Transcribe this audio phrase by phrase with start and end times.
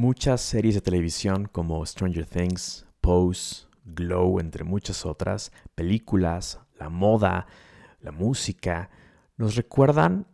[0.00, 7.46] Muchas series de televisión como Stranger Things, Pose, Glow, entre muchas otras, películas, la moda,
[8.00, 8.88] la música,
[9.36, 10.26] nos recuerdan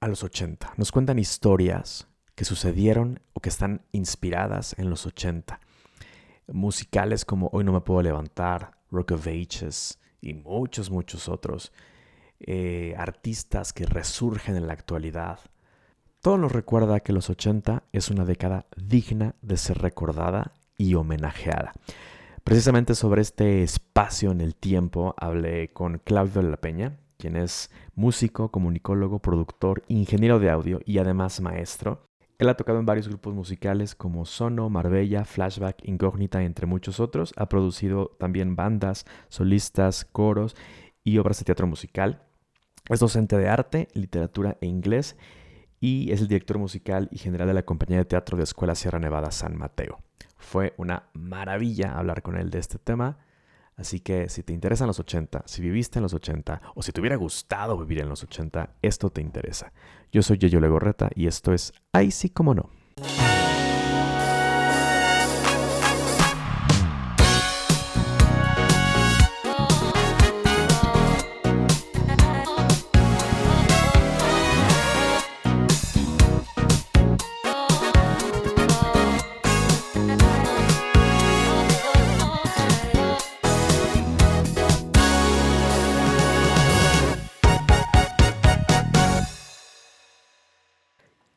[0.00, 5.60] a los 80, nos cuentan historias que sucedieron o que están inspiradas en los 80.
[6.46, 11.74] Musicales como Hoy no me puedo levantar, Rock of Ages y muchos, muchos otros.
[12.40, 15.40] Eh, artistas que resurgen en la actualidad.
[16.24, 21.74] Todo nos recuerda que los 80 es una década digna de ser recordada y homenajeada.
[22.42, 27.70] Precisamente sobre este espacio en el tiempo hablé con Claudio de la Peña, quien es
[27.94, 32.08] músico, comunicólogo, productor, ingeniero de audio y además maestro.
[32.38, 37.34] Él ha tocado en varios grupos musicales como Sono, Marbella, Flashback, Incógnita, entre muchos otros.
[37.36, 40.56] Ha producido también bandas, solistas, coros
[41.04, 42.22] y obras de teatro musical.
[42.88, 45.18] Es docente de arte, literatura e inglés
[45.84, 48.98] y es el director musical y general de la compañía de teatro de Escuela Sierra
[48.98, 50.00] Nevada San Mateo.
[50.38, 53.18] Fue una maravilla hablar con él de este tema.
[53.76, 57.02] Así que si te interesan los 80, si viviste en los 80 o si te
[57.02, 59.74] hubiera gustado vivir en los 80, esto te interesa.
[60.10, 62.70] Yo soy Yeyo Legorreta y esto es Ay sí como no.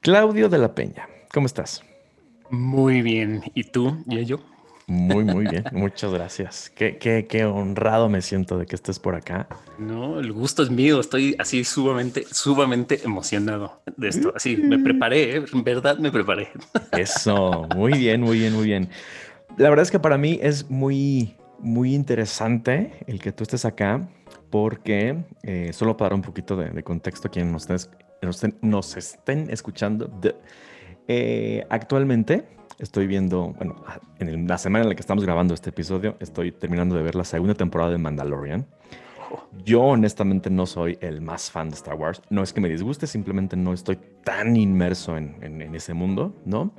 [0.08, 1.84] Claudio de la Peña, ¿cómo estás?
[2.50, 3.44] Muy bien.
[3.54, 4.40] ¿Y tú, yo?
[4.86, 5.66] Muy, muy bien.
[5.74, 6.72] Muchas gracias.
[6.74, 9.50] Qué, qué, qué, honrado me siento de que estés por acá.
[9.78, 11.02] No, el gusto es mío.
[11.02, 14.32] Estoy así sumamente, sumamente emocionado de esto.
[14.34, 15.46] Así me preparé, ¿eh?
[15.52, 16.52] en verdad me preparé.
[16.94, 18.88] Eso, muy bien, muy bien, muy bien.
[19.58, 24.08] La verdad es que para mí es muy, muy interesante el que tú estés acá,
[24.50, 27.68] porque eh, solo para dar un poquito de, de contexto a quien nos
[28.22, 30.10] estés nos, estén escuchando.
[31.08, 32.46] Eh, actualmente
[32.80, 33.76] estoy viendo, bueno,
[34.20, 37.24] en la semana en la que estamos grabando este episodio, estoy terminando de ver la
[37.24, 38.68] segunda temporada de Mandalorian.
[39.66, 42.22] Yo honestamente no soy el más fan de Star Wars.
[42.30, 46.72] No es que me disguste, simplemente no estoy tan inmerso en, ese mundo, ¿no?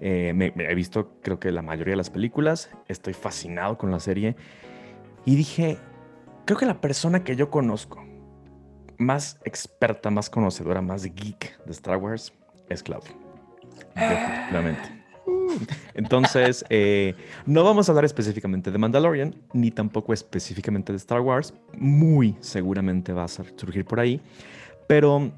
[0.00, 4.36] Eh, he visto creo que la mayoría de las películas, estoy fascinado con la serie
[5.24, 5.78] y dije,
[6.44, 8.05] creo que la persona que yo conozco
[8.98, 12.32] más experta, más conocedora, más geek de Star Wars
[12.68, 13.12] es Claudia.
[13.94, 15.04] Definitivamente.
[15.94, 17.14] Entonces, eh,
[17.46, 21.54] no vamos a hablar específicamente de Mandalorian, ni tampoco específicamente de Star Wars.
[21.76, 24.20] Muy seguramente va a surgir por ahí.
[24.86, 25.32] Pero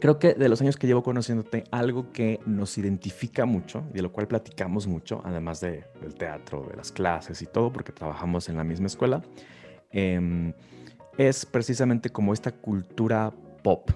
[0.00, 4.12] creo que de los años que llevo conociéndote, algo que nos identifica mucho, de lo
[4.12, 8.56] cual platicamos mucho, además de, del teatro, de las clases y todo, porque trabajamos en
[8.56, 9.22] la misma escuela,
[9.92, 10.52] eh,
[11.18, 13.32] es precisamente como esta cultura
[13.62, 13.90] pop,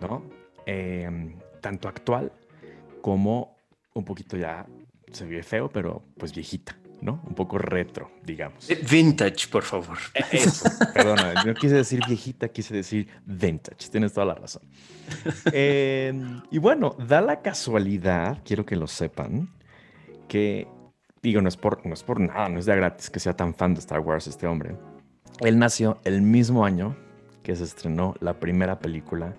[0.00, 0.24] ¿no?
[0.66, 2.32] Em, tanto actual
[3.00, 3.56] como
[3.94, 4.66] un poquito ya
[5.10, 7.22] se ve feo, pero pues viejita, ¿no?
[7.26, 8.70] Un poco retro, digamos.
[8.70, 9.98] Eh, vintage, por favor.
[10.14, 14.62] E, eso, perdona, no quise decir viejita, quise decir vintage, tienes toda la razón.
[15.52, 19.50] Em, y bueno, da la casualidad, quiero que lo sepan,
[20.28, 20.66] que,
[21.22, 23.54] digo, no es, por, no es por nada, no es de gratis que sea tan
[23.54, 24.76] fan de Star Wars este hombre
[25.40, 26.96] él nació el mismo año
[27.42, 29.34] que se estrenó la primera película,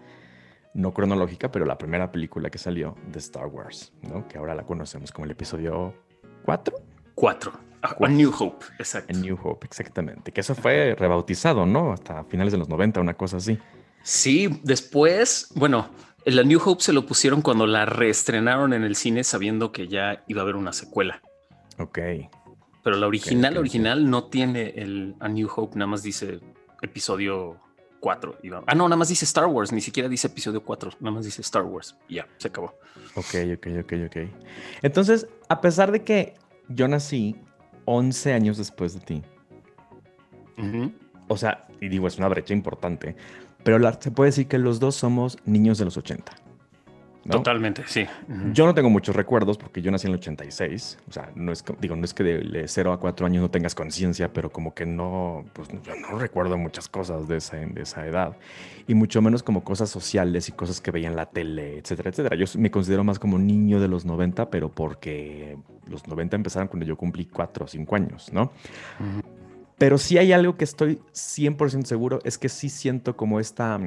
[0.74, 4.28] no cronológica, pero la primera película que salió de Star Wars, ¿no?
[4.28, 5.94] Que ahora la conocemos como el episodio
[6.46, 6.76] 4.
[7.16, 7.52] 4.
[7.82, 9.14] A New Hope, exacto.
[9.14, 10.32] New Hope, exactamente.
[10.32, 11.92] Que eso fue rebautizado, ¿no?
[11.92, 13.60] Hasta finales de los 90, una cosa así.
[14.04, 15.90] Sí, después, bueno,
[16.26, 20.24] la New Hope se lo pusieron cuando la reestrenaron en el cine sabiendo que ya
[20.28, 21.22] iba a haber una secuela.
[21.78, 22.00] Ok.
[22.84, 26.40] Pero la original, original no tiene el A New Hope, nada más dice
[26.82, 27.58] episodio
[28.02, 28.40] 4.
[28.68, 31.42] Ah, no, nada más dice Star Wars, ni siquiera dice episodio 4, nada más dice
[31.42, 31.96] Star Wars.
[32.10, 32.76] ya, se acabó.
[33.16, 34.18] Ok, ok, ok, ok.
[34.82, 36.34] Entonces, a pesar de que
[36.68, 37.38] yo nací
[37.86, 39.24] 11 años después de ti,
[41.30, 43.16] o sea, y digo, es una brecha importante,
[43.64, 46.43] pero se puede decir que los dos somos niños de los 80.
[47.30, 48.06] Totalmente, sí.
[48.52, 51.00] Yo no tengo muchos recuerdos porque yo nací en el 86.
[51.08, 53.76] O sea, no es, digo, no es que de 0 a 4 años no tengas
[53.76, 58.06] conciencia, pero como que no, pues yo no recuerdo muchas cosas de esa, de esa
[58.06, 58.36] edad.
[58.88, 62.36] Y mucho menos como cosas sociales y cosas que veía en la tele, etcétera, etcétera.
[62.36, 66.86] Yo me considero más como niño de los 90, pero porque los 90 empezaron cuando
[66.86, 68.52] yo cumplí 4 o 5 años, ¿no?
[69.78, 73.80] Pero sí hay algo que estoy 100% seguro, es que sí siento como esta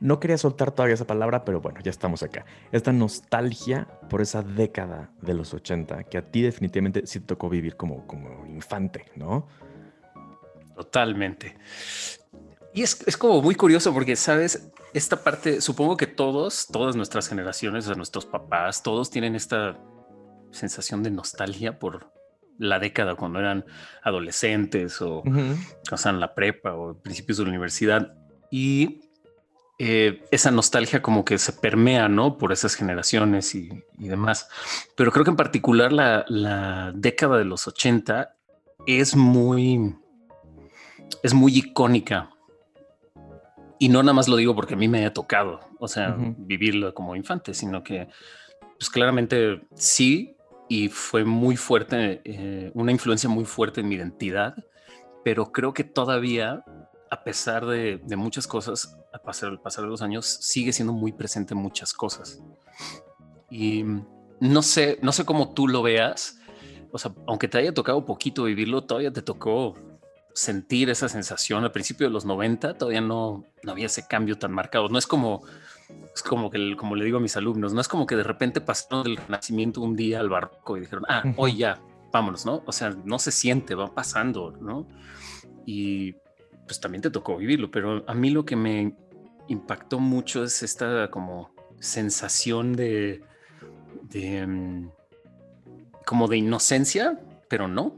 [0.00, 2.44] no quería soltar todavía esa palabra, pero bueno, ya estamos acá.
[2.72, 7.48] Esta nostalgia por esa década de los 80 que a ti definitivamente sí te tocó
[7.48, 9.48] vivir como, como infante, ¿no?
[10.74, 11.56] Totalmente.
[12.74, 17.28] Y es, es, como muy curioso porque, sabes, esta parte, supongo que todos, todas nuestras
[17.28, 19.78] generaciones, o nuestros papás, todos tienen esta
[20.50, 22.12] sensación de nostalgia por
[22.58, 23.64] la década cuando eran
[24.02, 28.14] adolescentes o, uh la prepa o principios de la universidad.
[28.50, 29.05] Y
[29.78, 32.38] eh, esa nostalgia como que se permea, ¿no?
[32.38, 33.68] Por esas generaciones y,
[33.98, 34.48] demás.
[34.96, 38.34] Pero creo que en particular la, la, década de los 80
[38.86, 39.94] es muy,
[41.22, 42.30] es muy icónica.
[43.78, 46.94] Y no nada más lo digo porque a mí me haya tocado, o sea, vivirlo
[46.94, 48.08] como infante, sino que,
[48.78, 50.36] pues claramente sí,
[50.68, 54.54] y fue muy fuerte, eh, una influencia muy fuerte en mi identidad,
[55.24, 56.64] pero creo que todavía,
[57.10, 61.54] a pesar de, muchas cosas, al pasar, pasar de los años, sigue siendo muy presente
[61.54, 62.40] en muchas cosas.
[63.50, 63.84] Y
[64.40, 66.38] no sé, no sé cómo tú lo veas,
[66.92, 69.74] o sea, aunque te haya tocado poquito vivirlo, todavía te tocó
[70.34, 74.52] sentir esa sensación al principio de los 90, todavía no, no había ese cambio tan
[74.52, 74.88] marcado.
[74.88, 75.44] No es como
[76.14, 78.60] es como que, como le digo a mis alumnos, no es como que de repente
[78.60, 81.80] pasaron del renacimiento un día al barroco y dijeron, ah, hoy ya,
[82.12, 82.62] vámonos, ¿no?
[82.66, 84.86] O sea, no se siente, va pasando, ¿no?
[85.64, 86.14] Y
[86.66, 88.94] pues también te tocó vivirlo, pero a mí lo que me
[89.48, 93.22] impactó mucho es esta como sensación de,
[94.02, 94.90] de mm,
[96.04, 97.94] como de inocencia, pero no.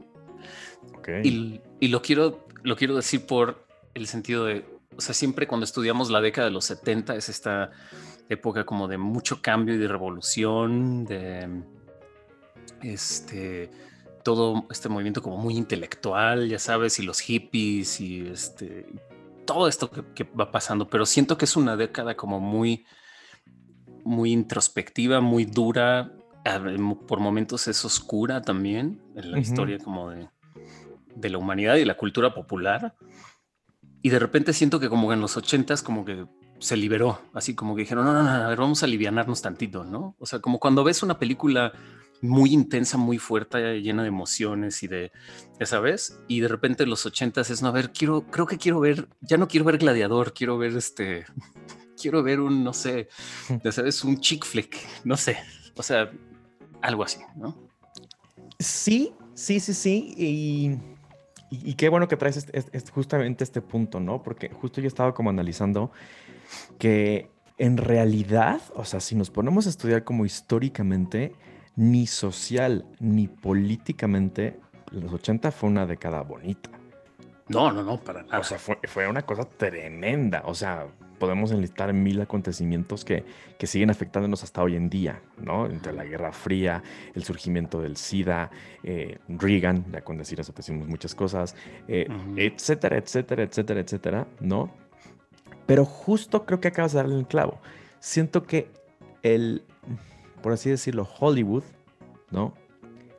[1.23, 3.65] Y, y, lo quiero, lo quiero decir por
[3.95, 4.63] el sentido de,
[4.95, 7.71] o sea, siempre cuando estudiamos la década de los 70 es esta
[8.29, 11.63] época como de mucho cambio y de revolución, de
[12.83, 13.71] este
[14.23, 18.85] todo este movimiento como muy intelectual, ya sabes, y los hippies y este
[19.49, 22.85] todo esto que, va pasando, pero siento que es una década como muy
[24.05, 26.13] muy introspectiva, muy dura,
[27.07, 30.29] por momentos es oscura también en la historia como de,
[31.15, 32.95] de la humanidad y la cultura popular.
[34.03, 36.27] Y de repente siento que como en los ochentas como que
[36.59, 39.83] se liberó, así como que dijeron, no, no, no, a ver, vamos a alivianarnos tantito,
[39.83, 40.15] ¿no?
[40.19, 41.73] O sea, como cuando ves una película
[42.21, 45.11] muy intensa, muy fuerte, llena de emociones y de,
[45.59, 48.57] ya sabes, y de repente en los ochentas es, no, a ver, quiero, creo que
[48.57, 51.25] quiero ver, ya no quiero ver Gladiador, quiero ver este,
[52.01, 53.09] quiero ver un, no sé,
[53.63, 55.37] ya sabes, un chick flick, no sé,
[55.75, 56.11] o sea,
[56.81, 57.69] algo así, ¿no?
[58.59, 60.77] Sí, sí, sí, sí, y
[61.51, 62.45] y, qué bueno que traes
[62.93, 64.21] justamente este punto, ¿no?
[64.21, 65.91] Porque justo yo estaba como analizando
[66.77, 71.33] que en realidad, o sea, si nos ponemos a estudiar como históricamente,
[71.79, 74.59] ni social ni políticamente,
[74.91, 76.69] los 80 fue una década bonita.
[77.47, 78.39] No, no, no, para nada.
[78.39, 80.43] O sea, fue, fue una cosa tremenda.
[80.45, 80.87] O sea,
[81.17, 83.23] podemos enlistar mil acontecimientos que,
[83.57, 85.67] que, siguen afectándonos hasta hoy en día, ¿no?
[85.67, 86.83] Entre la Guerra Fría,
[87.15, 88.51] el surgimiento del SIDA,
[88.83, 91.55] eh, Reagan, ya con decir eso decimos muchas cosas,
[91.87, 94.69] eh, etcétera, etcétera, etcétera, etcétera, ¿no?
[95.65, 97.61] Pero justo creo que acabas de darle el clavo.
[98.01, 98.69] Siento que
[99.23, 99.63] el,
[100.41, 101.63] por así decirlo, Hollywood,
[102.31, 102.53] ¿no?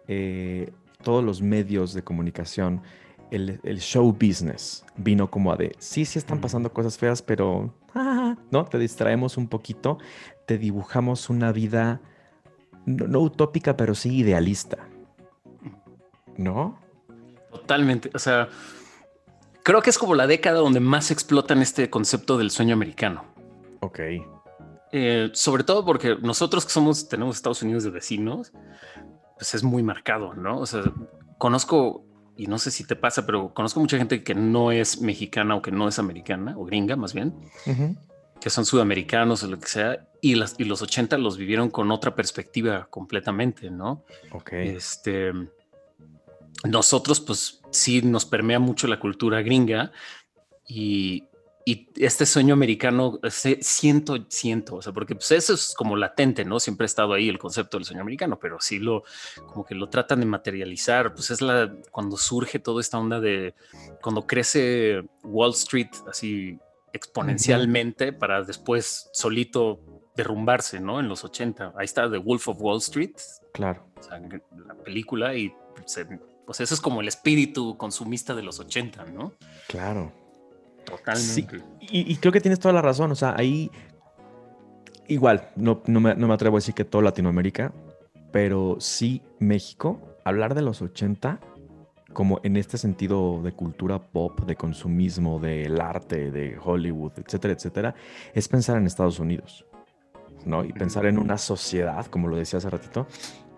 [0.08, 0.72] Eh,
[1.02, 2.82] todos los medios de comunicación,
[3.30, 7.72] el, el, show business vino como a de, sí, sí están pasando cosas feas, pero
[8.50, 8.64] ¿no?
[8.64, 9.98] Te distraemos un poquito,
[10.46, 12.00] te dibujamos una vida
[12.86, 14.78] no, utópica, pero sí idealista.
[16.36, 16.78] ¿No?
[17.50, 18.10] Totalmente.
[18.14, 18.48] O sea,
[19.62, 23.24] creo que es como la década donde más explotan este concepto del sueño americano.
[23.80, 24.00] Ok.
[24.92, 28.52] Eh, sobre todo porque nosotros que somos, tenemos Estados Unidos de vecinos,
[29.36, 30.58] pues es muy marcado, ¿no?
[30.58, 30.82] O sea,
[31.38, 32.04] conozco,
[32.36, 35.62] y no sé si te pasa, pero conozco mucha gente que no es mexicana o
[35.62, 37.34] que no es americana o gringa más bien,
[38.40, 41.90] que son sudamericanos o lo que sea, y, las, y los 80 los vivieron con
[41.90, 44.04] otra perspectiva completamente, ¿no?
[44.32, 44.52] Ok.
[44.54, 45.32] Este,
[46.68, 49.92] nosotros, pues sí, nos permea mucho la cultura gringa
[50.66, 51.24] y,
[51.64, 53.20] y este sueño americano,
[53.60, 56.58] siento, siento, o sea, porque pues eso es como latente, ¿no?
[56.58, 59.04] Siempre ha estado ahí el concepto del sueño americano, pero sí lo,
[59.46, 63.54] como que lo tratan de materializar, pues es la, cuando surge toda esta onda de,
[64.02, 66.58] cuando crece Wall Street así
[66.92, 69.80] exponencialmente para después solito
[70.16, 70.98] derrumbarse, ¿no?
[70.98, 71.74] En los 80.
[71.76, 73.16] Ahí está The Wolf of Wall Street.
[73.52, 73.86] Claro.
[73.98, 74.20] O sea,
[74.66, 75.54] la película y
[76.46, 79.32] pues eso es como el espíritu consumista de los 80, ¿no?
[79.68, 80.12] Claro.
[80.90, 81.62] Totalmente.
[81.80, 83.10] y, creo que tienes toda la razón.
[83.12, 83.70] O sea, ahí
[85.08, 87.72] igual, no, no, me, no me atrevo a decir que todo Latinoamérica,
[88.32, 91.40] pero sí México, hablar de los 80
[92.12, 97.94] como en este sentido de cultura pop, de consumismo, del arte, de Hollywood, etcétera, etcétera,
[98.34, 99.64] es pensar en Estados Unidos.
[100.44, 100.64] ¿no?
[100.64, 103.06] Y pensar en una sociedad, como lo decía hace ratito,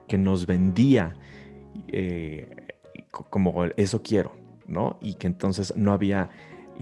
[0.08, 1.14] que nos vendía
[1.88, 2.50] eh,
[3.10, 4.32] como eso quiero,
[4.66, 4.98] ¿no?
[5.00, 6.30] Y que entonces no había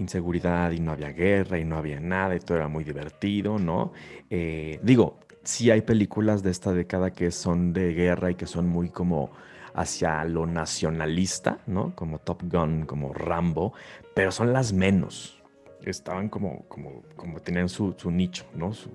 [0.01, 3.93] inseguridad y no había guerra y no había nada y todo era muy divertido, ¿no?
[4.29, 8.67] Eh, digo, sí hay películas de esta década que son de guerra y que son
[8.67, 9.31] muy como
[9.73, 11.95] hacia lo nacionalista, ¿no?
[11.95, 13.73] Como Top Gun, como Rambo,
[14.13, 15.41] pero son las menos.
[15.83, 18.73] Estaban como, como, como tenían su, nicho, ¿no?
[18.73, 18.89] Su,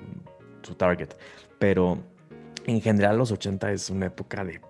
[0.62, 1.10] su, target.
[1.58, 1.98] Pero
[2.66, 4.60] en general los 80 es una época de...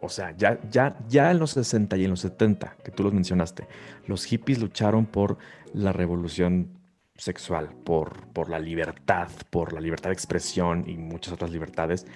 [0.00, 3.12] O sea, ya, ya, ya en los 60 y en los 70, que tú los
[3.12, 3.66] mencionaste,
[4.06, 5.38] los hippies lucharon por
[5.74, 6.78] la revolución
[7.16, 12.06] sexual, por, por la libertad, por la libertad de expresión y muchas otras libertades.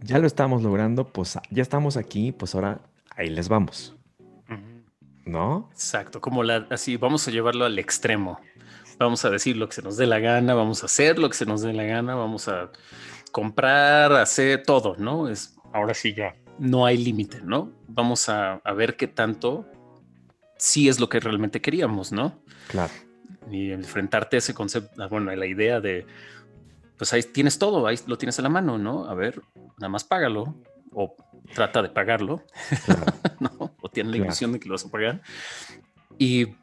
[0.00, 2.80] Ya lo estamos logrando, pues ya estamos aquí, pues ahora
[3.16, 3.96] ahí les vamos.
[5.26, 5.70] ¿No?
[5.72, 8.38] Exacto, como la, así, vamos a llevarlo al extremo.
[8.98, 11.36] Vamos a decir lo que se nos dé la gana, vamos a hacer lo que
[11.36, 12.70] se nos dé la gana, vamos a
[13.32, 15.28] comprar, hacer todo, ¿no?
[15.28, 17.72] Es ahora sí ya no hay límite, ¿no?
[17.88, 19.66] Vamos a, a ver qué tanto
[20.56, 22.40] sí es lo que realmente queríamos, ¿no?
[22.68, 22.92] Claro
[23.50, 26.06] y enfrentarte a ese concepto, bueno, a la idea de,
[26.96, 29.06] pues ahí tienes todo, ahí lo tienes a la mano, ¿no?
[29.06, 29.42] A ver,
[29.78, 30.54] nada más págalo
[30.92, 31.14] o
[31.54, 32.42] trata de pagarlo,
[33.40, 33.74] ¿no?
[33.80, 35.22] O tiene la ilusión de que lo vas a pagar.
[36.18, 36.54] Y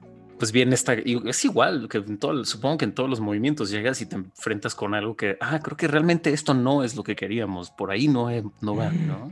[0.42, 4.02] pues bien, está, es igual que en todo, supongo que en todos los movimientos llegas
[4.02, 7.16] y te enfrentas con algo que, ah, creo que realmente esto no es lo que
[7.16, 8.28] queríamos, por ahí no,
[8.60, 9.32] no va, ¿no?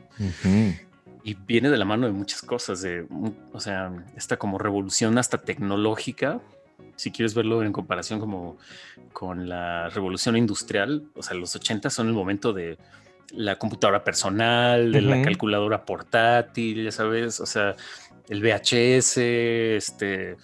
[1.24, 3.08] Y viene de la mano de muchas cosas, de,
[3.52, 6.42] o sea, esta como revolución hasta tecnológica,
[6.96, 8.60] si quieres verlo en comparación como
[9.12, 12.78] con la revolución industrial, o sea, los 80 son el momento de
[13.32, 17.76] la computadora personal, de la calculadora portátil, ya sabes, o sea,
[18.28, 20.38] el VHS, este,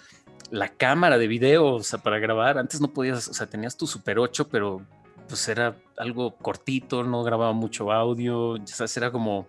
[0.50, 2.58] la cámara de video, o sea, para grabar.
[2.58, 4.82] Antes no podías, o sea, tenías tu Super 8, pero
[5.28, 9.48] pues era algo cortito, no grababa mucho audio, ya sabes, era como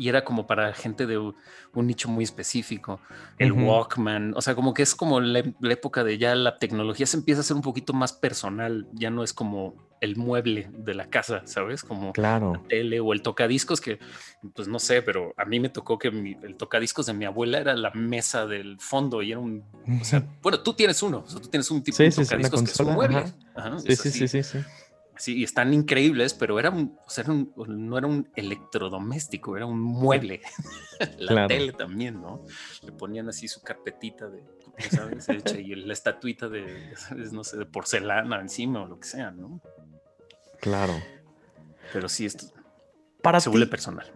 [0.00, 1.34] y era como para gente de un
[1.74, 3.00] nicho muy específico.
[3.36, 7.18] El Walkman, o sea, como que es como la, época de ya la tecnología se
[7.18, 11.10] empieza a ser un poquito más personal, ya no es como el mueble de la
[11.10, 11.82] casa, ¿sabes?
[11.82, 12.54] Como claro.
[12.54, 13.98] la tele o el tocadiscos que,
[14.54, 17.74] pues no sé, pero a mí me tocó que el tocadiscos de mi abuela era
[17.74, 19.64] la mesa del fondo y era un,
[20.00, 22.70] o sea, bueno, tú tienes uno, o sea, tú tienes un tipo de tocadiscos que
[22.70, 23.24] es un mueble.
[23.86, 24.58] sí, sí, sí, sí, sí.
[25.20, 29.78] Sí, y están increíbles, pero era un, o sea, no era un electrodoméstico, era un
[29.78, 30.40] mueble.
[31.18, 32.46] la tele también, ¿no?
[32.82, 34.42] Le ponían así su carpetita de,
[34.90, 35.28] ¿sabes?
[35.58, 37.34] y la estatuita de, ¿sabes?
[37.34, 39.60] No sé, de porcelana encima o lo que sea, ¿no?
[40.60, 40.94] Claro.
[41.92, 42.46] Pero sí, esto
[43.22, 44.06] Para se vuelve personal.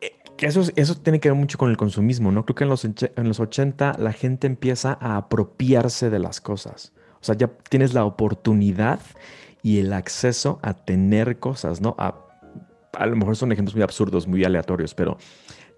[0.00, 2.44] Eh, eso, eso tiene que ver mucho con el consumismo, ¿no?
[2.44, 6.92] Creo que en los, en los 80 la gente empieza a apropiarse de las cosas.
[7.20, 9.00] O sea, ya tienes la oportunidad
[9.62, 11.94] y el acceso a tener cosas, ¿no?
[11.98, 12.26] A,
[12.94, 15.18] a lo mejor son ejemplos muy absurdos, muy aleatorios, pero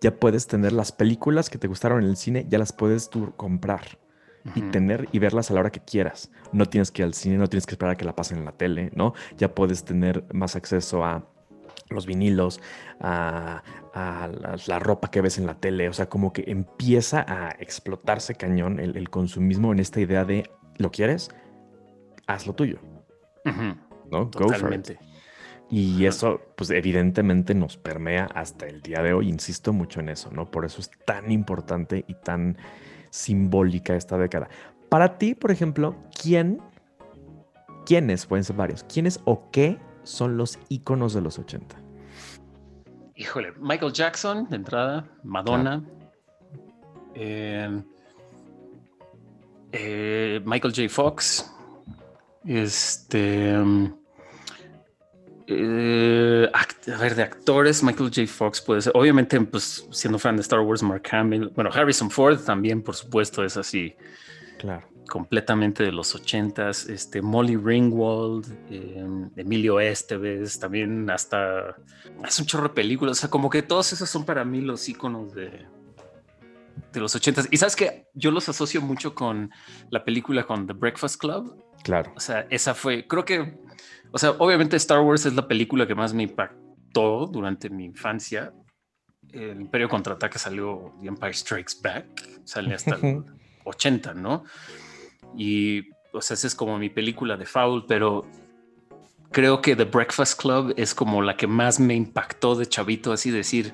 [0.01, 3.33] ya puedes tener las películas que te gustaron en el cine, ya las puedes tú
[3.37, 3.99] comprar
[4.55, 6.31] y tener y verlas a la hora que quieras.
[6.53, 8.45] No tienes que ir al cine, no tienes que esperar a que la pasen en
[8.45, 9.15] la tele, ¿no?
[9.37, 11.25] Ya puedes tener más acceso a
[11.89, 12.61] los vinilos,
[13.01, 13.63] a,
[14.67, 18.81] la, ropa que ves en la tele, o sea, como que empieza a explotarse cañón
[18.81, 21.31] el, el consumismo en esta idea de, ¿lo quieres?
[22.27, 22.79] Haz lo tuyo.
[24.11, 24.29] ¿no?
[24.29, 24.99] Totalmente.
[25.71, 29.29] Y eso, pues evidentemente nos permea hasta el día de hoy.
[29.29, 30.51] Insisto mucho en eso, ¿no?
[30.51, 32.59] Por eso es tan importante y tan
[33.13, 34.49] simbólica esta década.
[34.89, 36.61] Para ti, por ejemplo, ¿quién,
[37.87, 41.77] quiénes, pueden ser varios, quiénes o qué son los íconos de los 80?
[43.15, 45.85] Híjole, Michael Jackson, de entrada, Madonna,
[47.15, 47.83] eh,
[49.73, 50.89] eh, Michael J.
[50.89, 51.55] Fox,
[52.45, 53.55] este.
[55.47, 58.27] Eh, a ver, de actores, Michael J.
[58.27, 58.93] Fox puede ser.
[58.95, 61.49] Obviamente, pues siendo fan de Star Wars, Mark Hamill.
[61.55, 63.95] Bueno, Harrison Ford también, por supuesto, es así.
[64.59, 64.87] Claro.
[65.09, 66.87] Completamente de los ochentas.
[66.87, 71.77] Este, Molly Ringwald, em, Emilio Esteves, también hasta.
[72.27, 73.19] Es un chorro de películas.
[73.19, 75.67] O sea, como que todos esos son para mí los iconos de,
[76.93, 77.49] de los ochentas.
[77.51, 79.51] Y sabes que yo los asocio mucho con
[79.91, 81.63] la película con The Breakfast Club.
[81.83, 82.13] Claro.
[82.17, 83.59] O sea, esa fue, creo que,
[84.13, 88.53] o sea, obviamente Star Wars es la película que más me impactó durante mi infancia.
[89.33, 93.25] El Imperio Contraataca salió The Empire Strikes Back, sale hasta el
[93.65, 94.45] 80, ¿no?
[95.37, 98.27] Y, o sea, esa es como mi película de Foul, pero
[99.31, 103.31] creo que The Breakfast Club es como la que más me impactó de chavito, así
[103.31, 103.73] decir,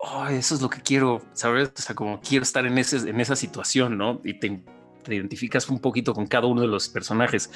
[0.00, 1.72] oh, eso es lo que quiero, ¿sabes?
[1.78, 4.20] O sea, como quiero estar en, ese, en esa situación, ¿no?
[4.24, 4.64] Y te,
[5.08, 7.50] te identificas un poquito con cada uno de los personajes.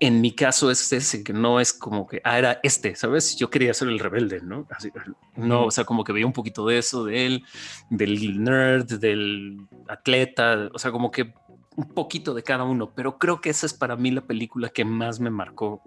[0.00, 3.36] En mi caso es ese, que no es como que, ah, era este, ¿sabes?
[3.36, 4.66] Yo quería ser el rebelde, ¿no?
[5.36, 7.44] no, o sea, como que veía un poquito de eso, de él,
[7.90, 9.58] del nerd, del
[9.88, 11.34] atleta, o sea, como que
[11.76, 14.84] un poquito de cada uno, pero creo que esa es para mí la película que
[14.84, 15.82] más me marcó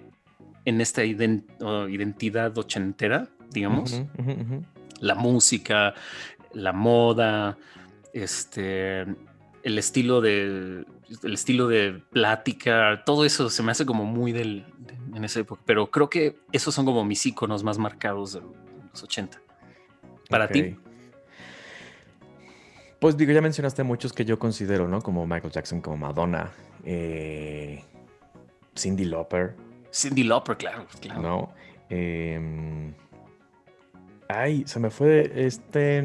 [0.65, 4.03] en esta identidad ochentera, digamos.
[5.00, 5.93] La música,
[6.53, 7.57] la moda,
[8.13, 9.01] este,
[9.63, 10.86] el estilo de,
[11.23, 14.65] el estilo de plática, todo eso se me hace como muy del,
[15.13, 19.03] en esa época, pero creo que esos son como mis iconos más marcados de los
[19.03, 19.41] 80.
[20.29, 20.77] Para ti.
[22.99, 25.01] Pues digo, ya mencionaste muchos que yo considero, ¿no?
[25.01, 26.51] Como Michael Jackson, como Madonna,
[26.83, 27.83] eh,
[28.75, 29.55] Cindy Lauper.
[29.93, 31.21] Cindy Lauper, claro, claro.
[31.21, 31.53] ¿No?
[31.89, 32.93] Em,
[34.27, 36.01] ay, se me fue este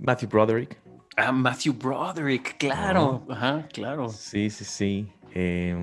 [0.00, 0.83] Matthew Broderick.
[1.16, 3.24] Ah, Matthew Broderick, claro.
[3.28, 4.08] Ajá, claro.
[4.08, 5.12] Sí, sí, sí.
[5.36, 5.76] Eh,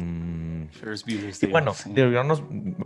[1.07, 1.73] y bueno,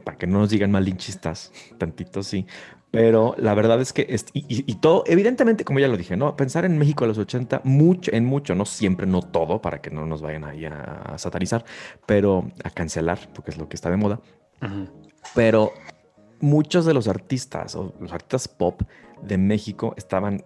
[0.04, 2.48] para que no nos digan malinchistas, tantito sí,
[2.90, 6.36] pero la verdad es que, y, todo, evidentemente, como ya lo dije, ¿no?
[6.36, 9.92] Pensar en México a los 80, mucho, en mucho, no siempre, no todo, para que
[9.92, 11.66] no nos vayan ahí a, satanizar,
[12.06, 14.22] pero a cancelar, porque es lo que está de moda.
[15.36, 15.74] Pero
[16.40, 18.82] muchos de los artistas o los artistas pop
[19.22, 20.46] de México estaban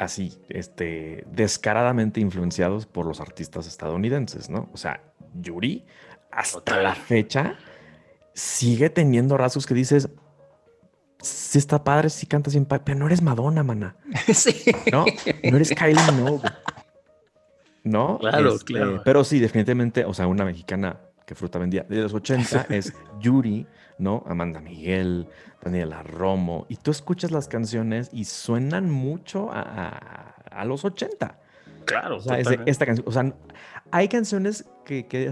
[0.00, 4.70] así, este, descaradamente influenciados por los artistas estadounidenses, ¿no?
[4.72, 5.02] O sea,
[5.34, 5.84] Yuri,
[6.32, 7.56] hasta la fecha,
[8.32, 10.08] sigue teniendo rasgos que dices,
[11.20, 13.96] sí está padre, sí canta sin pero no eres Madonna, mana.
[14.32, 14.72] Sí.
[14.90, 15.04] ¿No?
[15.44, 16.48] No eres Kylie Minogue.
[17.84, 18.18] ¿No?
[18.18, 19.02] Claro, este, claro.
[19.04, 20.98] Pero sí, definitivamente, o sea, una mexicana
[21.34, 23.66] fruta vendía de los 80 es Yuri,
[23.98, 24.24] ¿no?
[24.26, 25.28] Amanda Miguel,
[25.62, 26.66] Daniela Romo.
[26.68, 31.38] Y tú escuchas las canciones y suenan mucho a, los 80.
[31.84, 33.32] Claro, o sea, esta canción, o sea,
[33.90, 35.30] hay canciones que, que,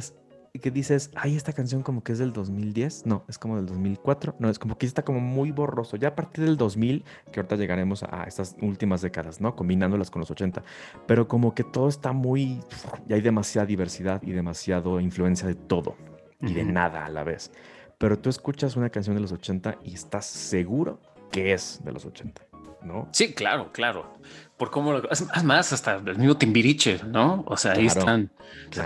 [0.58, 4.36] que dices, ay, esta canción como que es del 2010, no, es como del 2004,
[4.38, 5.96] no, es como que está como muy borroso.
[5.96, 9.56] Ya a partir del 2000, que ahorita llegaremos a estas últimas décadas, ¿no?
[9.56, 10.62] Combinándolas con los 80,
[11.06, 12.60] pero como que todo está muy,
[13.08, 15.96] y hay demasiada diversidad y demasiado influencia de todo
[16.40, 17.50] y de nada a la vez.
[17.98, 21.00] Pero tú escuchas una canción de los 80 y estás seguro
[21.32, 22.48] que es de los 80.
[22.82, 23.08] ¿no?
[23.12, 24.12] Sí, claro, claro.
[24.58, 27.44] Por cómo lo, es más, hasta el mismo Timbiriche, ¿no?
[27.46, 28.30] O sea, ahí están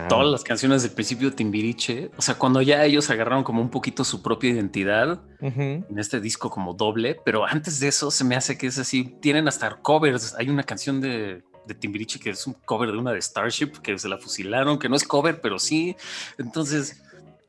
[0.09, 2.11] todas las canciones del principio de Timbiriche.
[2.19, 6.51] O sea, cuando ya ellos agarraron como un poquito su propia identidad en este disco
[6.51, 9.17] como doble, pero antes de eso se me hace que es así.
[9.21, 10.35] Tienen hasta covers.
[10.39, 13.99] Hay una canción de, de Timbiriche que es un cover de una de Starship que
[13.99, 15.97] se la fusilaron, que no es cover, pero sí.
[16.39, 17.03] Entonces,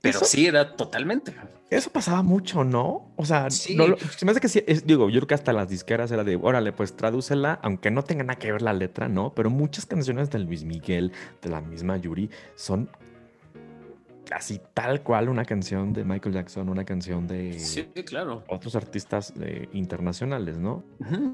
[0.03, 1.33] pero sí era totalmente.
[1.69, 3.13] Eso pasaba mucho, ¿no?
[3.15, 6.25] O sea, se me hace que sí, digo, yo creo que hasta las disqueras era
[6.25, 9.33] de, órale, pues tradúcela, aunque no tenga nada que ver la letra, ¿no?
[9.33, 12.89] Pero muchas canciones de Luis Miguel, de la misma Yuri, son
[14.25, 18.43] casi tal cual una canción de Michael Jackson, una canción de sí, claro.
[18.49, 20.83] otros artistas eh, internacionales, ¿no?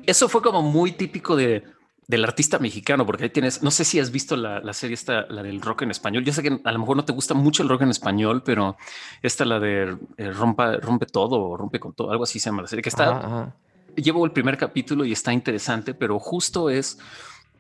[0.06, 1.64] Eso fue como muy típico de
[2.10, 5.44] del artista mexicano, porque ahí tienes, no sé si has visto la, serie esta, la
[5.44, 6.26] del rock en español.
[6.26, 8.78] Yo sé que a lo mejor no te gusta mucho el rock en español, pero
[9.22, 12.64] esta, la de eh, rompa, rompe todo o rompe con todo, algo así se llama
[12.64, 13.54] la serie, que está,
[13.96, 16.98] llevo el primer capítulo y está interesante, pero justo es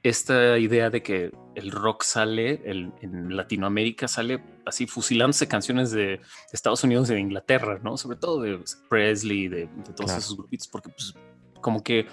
[0.01, 6.83] esta idea de que el rock sale en Latinoamérica, sale así fusilándose canciones de Estados
[6.83, 7.97] Unidos y de Inglaterra, ¿no?
[7.97, 8.59] Sobre todo de
[8.89, 11.13] Presley, de, todos esos grupitos, porque pues,
[11.61, 12.07] como que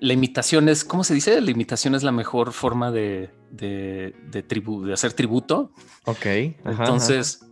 [0.00, 1.40] la imitación es, ¿cómo se dice?
[1.40, 5.72] La imitación es la mejor forma de, de, de, de hacer tributo.
[6.06, 6.26] Ok.
[6.64, 7.44] Entonces,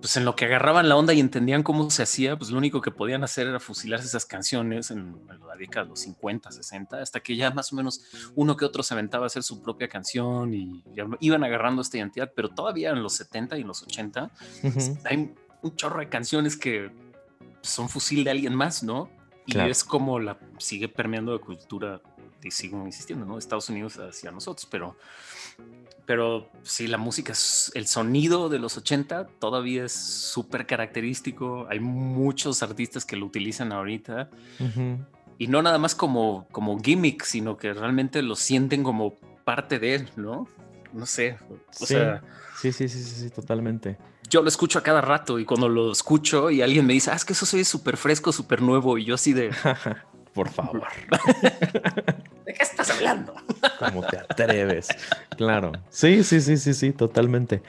[0.00, 2.80] pues en lo que agarraban la onda y entendían cómo se hacía, pues lo único
[2.80, 5.14] que podían hacer era fusilarse esas canciones en,
[5.46, 8.02] la década de los 50, 60, hasta que ya más o menos
[8.34, 10.82] uno que otro se aventaba a hacer su propia canción y
[11.20, 14.30] iban agarrando esta identidad, pero todavía en los 70 y en los 80
[15.04, 16.90] hay un chorro de canciones que
[17.60, 19.10] son fusil de alguien más, ¿no?
[19.54, 22.00] Y es como la sigue permeando la cultura,
[22.42, 23.38] y sigo insistiendo, ¿no?
[23.38, 24.96] Estados Unidos hacia nosotros, pero,
[26.06, 27.32] pero sí, la música,
[27.74, 31.66] el sonido de los 80 todavía es súper característico.
[31.68, 34.30] Hay muchos artistas que lo utilizan ahorita.
[35.38, 39.94] Y no nada más como, como gimmick, sino que realmente lo sienten como parte de
[39.96, 40.46] él, ¿no?
[40.92, 41.38] No sé.
[41.80, 42.22] O sea,
[42.60, 43.96] sí, sí, sí, sí, totalmente
[44.30, 47.16] yo lo escucho a cada rato y cuando lo escucho y alguien me dice, ah,
[47.16, 49.50] es que eso soy súper fresco, súper nuevo y yo así de...
[50.32, 50.84] Por favor.
[52.46, 53.34] ¿De qué estás hablando?
[53.80, 54.88] ¿Cómo te atreves?
[55.36, 55.72] Claro.
[55.88, 57.62] Sí, sí, sí, sí, sí, totalmente.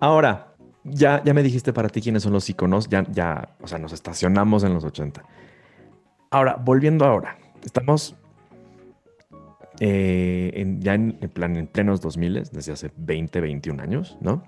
[0.00, 3.78] Ahora, ya, ya me dijiste para ti quiénes son los iconos, ya, ya, o sea,
[3.78, 5.24] nos estacionamos en los 80.
[6.30, 8.14] Ahora, volviendo ahora, estamos
[9.80, 14.44] eh, en, ya en, plan, en plenos 2000, desde hace 20, 21 años, ¿no?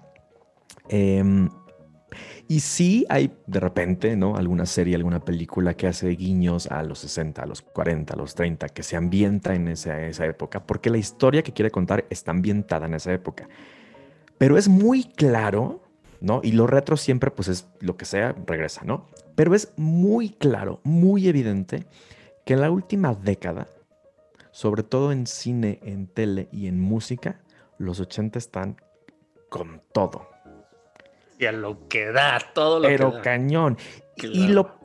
[0.88, 1.48] Em,
[2.48, 4.36] y sí hay de repente, ¿no?
[4.36, 8.34] Alguna serie, alguna película que hace guiños a los 60, a los 40, a los
[8.36, 12.86] 30, que se ambienta en esa, época, porque la historia que quiere contar está ambientada
[12.86, 13.48] en esa época.
[14.38, 15.82] Pero es muy claro,
[16.20, 16.40] ¿no?
[16.44, 19.06] Y lo retro siempre, pues es lo que sea, regresa, ¿no?
[19.34, 21.86] Pero es muy claro, muy evidente
[22.44, 23.66] que en la última década,
[24.52, 27.40] sobre todo en cine, en tele y en música,
[27.78, 28.76] los 80 están
[29.48, 30.35] con todo.
[31.38, 33.22] Y a lo que da, todo lo pero que da.
[33.22, 33.76] cañón.
[34.16, 34.76] Y, lo,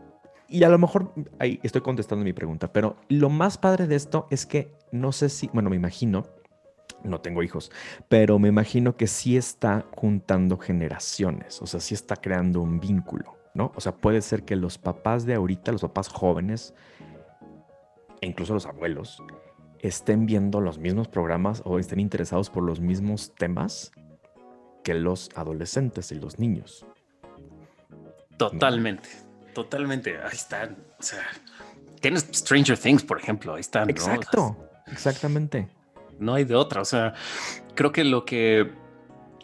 [0.48, 4.28] y a lo mejor, ahí estoy contestando mi pregunta, pero lo más padre de esto
[4.30, 6.28] es que no sé si, bueno, me imagino,
[7.04, 7.72] no tengo hijos,
[8.10, 13.38] pero me imagino que sí está juntando generaciones, o sea, sí está creando un vínculo,
[13.54, 13.72] ¿no?
[13.76, 16.74] O sea, puede ser que los papás de ahorita, los papás jóvenes,
[18.20, 19.24] e incluso los abuelos,
[19.80, 23.94] estén viendo los mismos programas o estén interesados por los mismos temas
[24.84, 26.86] que los adolescentes y los niños.
[28.38, 29.10] Totalmente,
[29.54, 30.18] totalmente.
[30.18, 30.78] Ahí están.
[31.00, 31.24] O sea,
[32.00, 33.54] tienes Stranger Things, por ejemplo.
[33.54, 33.88] Ahí están.
[33.88, 33.92] ¿no?
[33.92, 34.58] Exacto,
[34.92, 35.68] exactamente.
[36.20, 36.82] No hay de otra.
[36.82, 37.14] O sea,
[37.76, 38.72] creo que lo que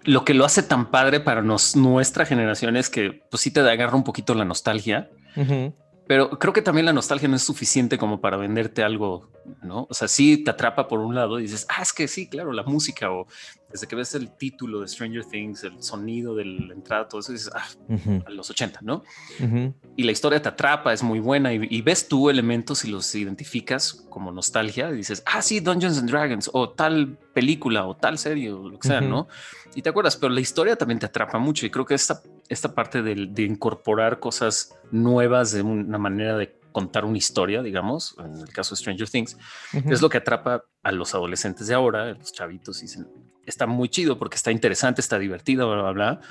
[0.04, 3.60] lo que lo hace tan padre para nos, nuestra generación es que pues sí te
[3.60, 5.10] agarra un poquito la nostalgia.
[5.36, 5.74] Uh -huh.
[6.08, 9.30] Pero creo que también la nostalgia no es suficiente como para venderte algo,
[9.62, 9.86] ¿no?
[9.90, 12.54] O sea, sí te atrapa por un lado y dices, ah, es que sí, claro,
[12.54, 13.28] la música o
[13.72, 17.32] desde que ves el título de Stranger Things, el sonido de la entrada, todo eso,
[17.32, 18.24] dices, ah, uh -huh.
[18.26, 19.04] a los 80, ¿no?
[19.40, 19.74] Uh -huh.
[19.96, 23.14] Y la historia te atrapa, es muy buena y, y, ves tú elementos y los
[23.16, 28.18] identificas como nostalgia y dices, ah, sí, Dungeons and Dragons o tal película o tal
[28.18, 29.10] serie o lo que sea, uh -huh.
[29.10, 29.28] ¿no?
[29.76, 32.74] Y te acuerdas, pero la historia también te atrapa mucho y creo que esta, esta
[32.74, 38.38] parte de, de incorporar cosas nuevas de una manera de contar una historia, digamos, en
[38.38, 39.34] el caso de Stranger Things,
[39.74, 39.92] uh -huh.
[39.92, 43.08] es lo que atrapa a los adolescentes de ahora, los chavitos, y dicen,
[43.48, 46.22] está muy chido porque está interesante, está divertido, bla, bla, bla.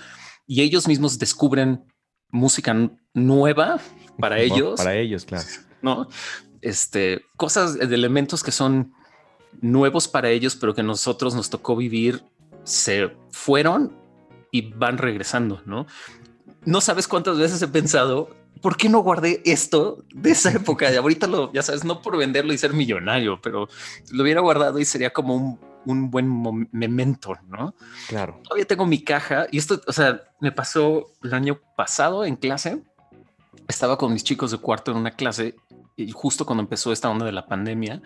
[0.46, 1.84] Y ellos mismos descubren
[2.30, 2.72] música
[3.12, 3.80] nueva
[4.20, 4.76] para ellos.
[4.76, 5.48] Para ellos, claro.
[5.82, 6.06] No,
[6.60, 8.92] este, cosas de elementos que son
[9.60, 12.22] nuevos para ellos, pero que nosotros nos tocó vivir,
[12.62, 13.98] se fueron
[14.52, 15.88] y van regresando, ¿no?
[16.64, 18.30] No sabes cuántas veces he pensado,
[18.60, 20.92] ¿por qué no guardé esto de esa época?
[20.92, 23.68] Y ahorita lo, ya sabes, no por venderlo y ser millonario, pero
[24.10, 27.74] lo hubiera guardado y sería como un, un buen memento, ¿no?
[28.08, 28.40] Claro.
[28.42, 32.82] Todavía tengo mi caja y esto, o sea, me pasó el año pasado en clase.
[33.68, 35.56] Estaba con mis chicos de cuarto en una clase
[35.96, 38.02] y justo cuando empezó esta onda de la pandemia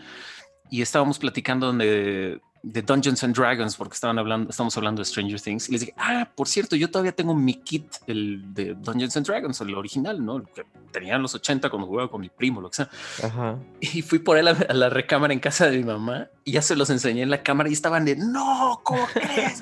[0.71, 5.41] y estábamos platicando de, de Dungeons and Dragons porque estaban hablando, estamos hablando de Stranger
[5.41, 9.17] Things y les dije, ah, por cierto, yo todavía tengo mi kit el de Dungeons
[9.17, 10.37] and Dragons, el original, ¿no?
[10.37, 12.91] El que tenía en los 80 cuando jugaba con mi primo, lo que sea.
[13.23, 13.59] Ajá.
[13.81, 16.63] Y fui por él a, a, la recámara en casa de mi mamá y ya
[16.63, 19.61] se los enseñé en la cámara y estaban de, no, ¿cómo crees?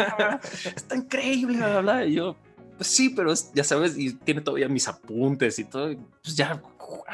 [0.65, 2.05] Está increíble, bla, bla.
[2.05, 2.37] Y yo,
[2.77, 5.95] pues sí, pero es, ya sabes, y tiene todavía mis apuntes y todo.
[6.23, 6.61] Pues ya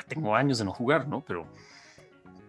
[0.09, 1.23] tengo años de no jugar, ¿no?
[1.27, 1.47] Pero,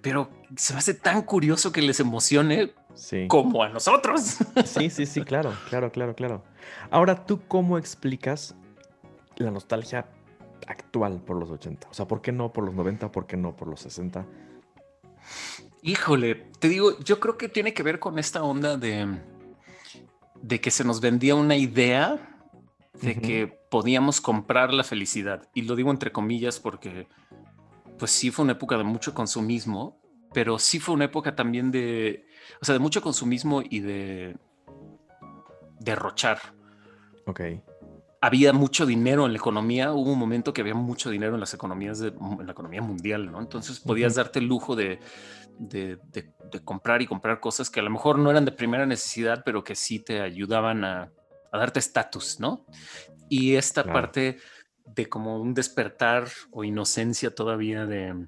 [0.02, 3.28] pero se me hace tan curioso que les emocione sí.
[3.28, 4.38] como a nosotros.
[4.66, 6.44] Sí, sí, sí, claro, claro, claro, claro.
[6.90, 8.56] Ahora, ¿tú cómo explicas
[9.38, 10.08] la nostalgia
[10.68, 11.88] actual por los 80?
[11.90, 13.12] O sea, ¿por qué no por los 90?
[13.12, 14.26] ¿Por qué no por los 60?
[15.82, 19.20] Híjole, te digo, yo creo que tiene que ver con esta onda de,
[20.42, 22.42] de que se nos vendía una idea
[23.02, 23.22] de uh -huh.
[23.22, 25.48] que podíamos comprar la felicidad.
[25.54, 27.08] Y lo digo entre comillas porque,
[28.00, 30.00] pues sí fue una época de mucho consumismo,
[30.34, 32.26] pero sí fue una época también de,
[32.62, 34.38] o sea, de mucho consumismo y de
[35.80, 36.40] derrochar.
[37.26, 37.42] Ok.
[38.22, 39.92] Había mucho dinero en la economía.
[39.94, 43.32] Hubo un momento que había mucho dinero en las economías, de, en la economía mundial,
[43.32, 43.40] ¿no?
[43.40, 44.24] Entonces podías uh -huh.
[44.24, 45.00] darte el lujo de,
[45.60, 48.86] de, de, de, comprar y comprar cosas que a lo mejor no eran de primera
[48.86, 51.12] necesidad, pero que sí te ayudaban a,
[51.52, 52.66] a darte estatus, ¿no?
[53.30, 54.02] Y esta claro.
[54.02, 54.38] parte
[54.86, 58.28] de como un despertar o inocencia todavía de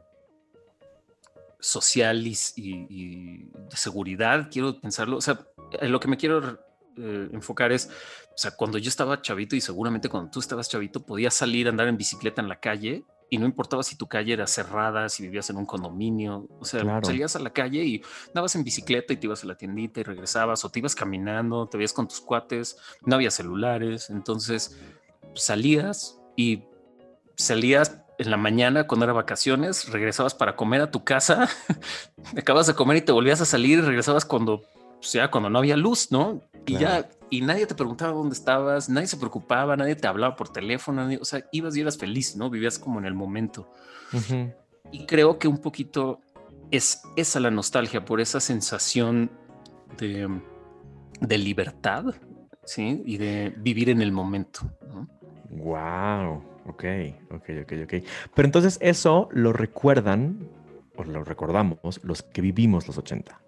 [1.68, 3.38] social y, y, y
[3.70, 5.18] de seguridad, quiero pensarlo.
[5.18, 6.60] O sea, en lo que me quiero
[6.98, 7.90] eh, enfocar es,
[8.30, 11.72] o sea, cuando yo estaba chavito y seguramente cuando tú estabas chavito, podías salir a
[11.72, 15.24] andar en bicicleta en la calle y no importaba si tu calle era cerrada, si
[15.24, 17.06] vivías en un condominio, o sea, claro.
[17.06, 20.04] salías a la calle y andabas en bicicleta y te ibas a la tiendita y
[20.04, 24.80] regresabas o te ibas caminando, te veías con tus cuates, no había celulares, entonces
[25.36, 26.64] salías y
[27.36, 31.48] salías en la mañana cuando era vacaciones, regresabas para comer a tu casa,
[32.38, 35.60] acabas de comer y te volvías a salir y regresabas cuando, o sea, cuando no
[35.60, 36.42] había luz, ¿no?
[36.66, 37.04] Y claro.
[37.04, 41.04] ya, y nadie te preguntaba dónde estabas, nadie se preocupaba, nadie te hablaba por teléfono,
[41.04, 42.50] nadie, o sea, ibas y eras feliz, ¿no?
[42.50, 43.70] Vivías como en el momento.
[44.14, 44.56] Uh -huh.
[44.92, 46.22] Y creo que un poquito
[46.72, 49.32] es esa la nostalgia por esa sensación
[49.98, 50.42] de,
[51.22, 52.06] de libertad,
[52.64, 53.02] ¿sí?
[53.06, 54.62] Y de vivir en el momento.
[55.50, 56.84] Wow, ok,
[57.32, 57.94] ok, ok, ok.
[58.36, 60.50] Pero entonces eso lo recuerdan,
[60.96, 63.42] o lo recordamos, los que vivimos los 80.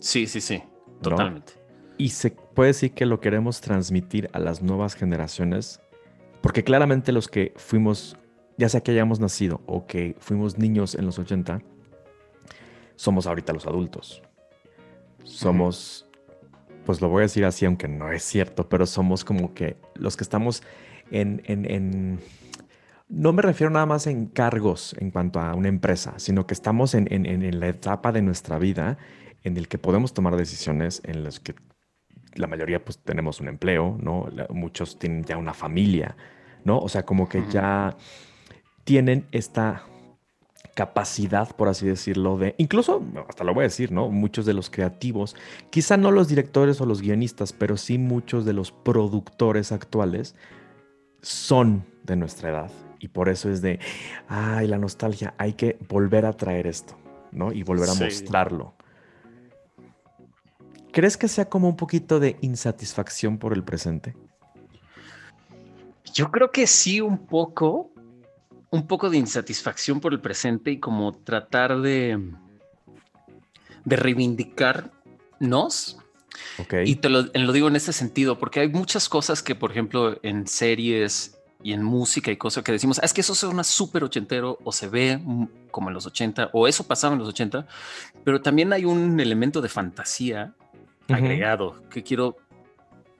[0.00, 0.62] Sí, sí, sí,
[1.00, 1.54] totalmente.
[1.98, 5.80] Y se puede decir que lo queremos transmitir a las nuevas generaciones,
[6.42, 8.18] porque claramente los que fuimos,
[8.58, 11.62] ya sea que hayamos nacido o que fuimos niños en los 80,
[12.96, 14.22] somos ahorita los adultos.
[15.24, 16.08] Somos,
[16.84, 20.16] pues lo voy a decir así, aunque no es cierto, pero somos como que los
[20.16, 20.62] que estamos
[21.10, 22.20] en, en,
[23.08, 26.94] no me refiero nada más en cargos en cuanto a una empresa, sino que estamos
[26.94, 28.98] en, en, la etapa de nuestra vida
[29.44, 31.54] en el que podemos tomar decisiones en las que
[32.34, 34.28] la mayoría pues tenemos un empleo, ¿no?
[34.50, 36.16] Muchos tienen ya una familia,
[36.64, 36.78] ¿no?
[36.78, 37.96] O sea, como que ya
[38.84, 39.84] tienen esta
[40.74, 44.10] capacidad, por así decirlo, de, incluso, hasta lo voy a decir, ¿no?
[44.10, 45.34] Muchos de los creativos,
[45.70, 50.34] quizá no los directores o los guionistas, pero sí muchos de los productores actuales
[51.26, 52.70] son de nuestra edad.
[53.00, 53.80] Y por eso es de,
[54.28, 56.96] ay, la nostalgia, hay que volver a traer esto,
[57.32, 57.52] ¿no?
[57.52, 58.74] Y volver a mostrarlo.
[60.92, 64.16] ¿Crees que sea como un poquito de insatisfacción por el presente?
[66.14, 67.90] Yo creo que sí, un poco,
[68.70, 72.32] un poco de insatisfacción por el presente y como tratar de,
[73.84, 75.98] de reivindicarnos.
[76.58, 76.88] Okay.
[76.88, 80.46] Y te lo, digo en ese sentido, porque hay muchas cosas que, por ejemplo, en
[80.46, 84.58] series y en música y cosas que decimos, ah, es que eso suena súper ochentero
[84.64, 85.20] o se ve
[85.70, 87.66] como en los 80 o eso pasaba en los 80,
[88.24, 90.54] pero también hay un elemento de fantasía
[91.08, 92.36] agregado que quiero,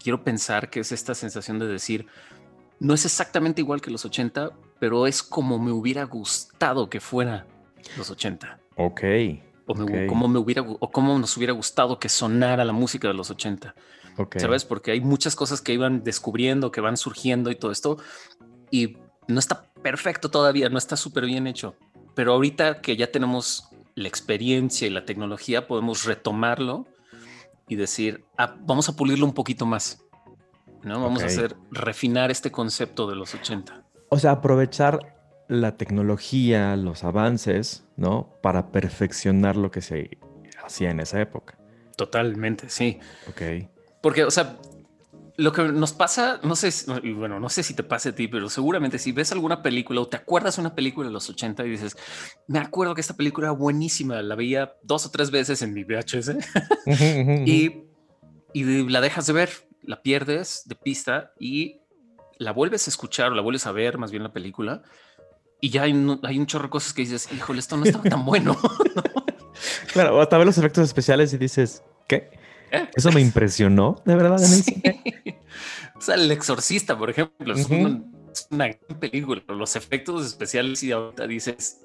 [0.03, 2.07] quiero pensar que es esta sensación de decir,
[2.79, 7.47] no es exactamente igual que los 80, pero es como me hubiera gustado que fuera
[7.97, 8.59] los 80.
[8.77, 9.03] Ok.
[9.67, 9.75] O
[10.09, 13.75] como me hubiera o cómo nos hubiera gustado que sonara la música de los 80.
[14.17, 14.41] Okay.
[14.41, 14.65] ¿Sabes?
[14.65, 17.99] Porque hay muchas cosas que iban descubriendo, que van surgiendo y todo esto.
[18.71, 21.75] Y no está perfecto todavía, no está súper bien hecho.
[22.15, 26.87] Pero ahorita que ya tenemos la experiencia y la tecnología, podemos retomarlo
[27.69, 30.07] y decir, ah, vamos a pulirlo un poquito más.
[30.83, 31.01] ¿no?
[31.01, 33.83] Vamos a hacer, refinar este concepto de los 80.
[34.09, 35.16] O sea, aprovechar
[35.49, 38.33] la tecnología, los avances, ¿no?
[38.43, 40.19] Para perfeccionar lo que se
[40.65, 41.59] hacía en esa época.
[41.97, 42.99] Totalmente, sí.
[43.29, 43.69] Ok.
[44.03, 44.59] Porque, o sea,
[45.37, 46.71] lo que nos pasa, no sé,
[47.15, 50.09] bueno, no sé si te pasa a ti, pero seguramente si ves alguna película o
[50.09, 51.97] te acuerdas una película de los 80 y dices,
[52.47, 55.85] me acuerdo que esta película era buenísima, la veía dos o tres veces en mi
[55.85, 56.33] VHS
[57.47, 57.85] y,
[58.55, 59.51] y la dejas de ver,
[59.83, 61.81] la pierdes de pista y
[62.39, 64.83] la vuelves a escuchar o la vuelves a ver, más bien la película,
[65.61, 68.05] y ya hay un, hay un chorro de cosas que dices, híjole, esto no estaba
[68.05, 68.57] tan bueno.
[69.93, 72.31] Claro, hasta ver los efectos especiales y dices, ¿qué?
[72.71, 72.89] ¿Eh?
[72.95, 74.39] Eso me impresionó, de verdad.
[74.39, 74.83] Sí.
[75.97, 77.67] o sea, El Exorcista, por ejemplo, es,
[78.51, 79.43] una, gran película.
[79.49, 81.81] Los efectos especiales y ahorita dices,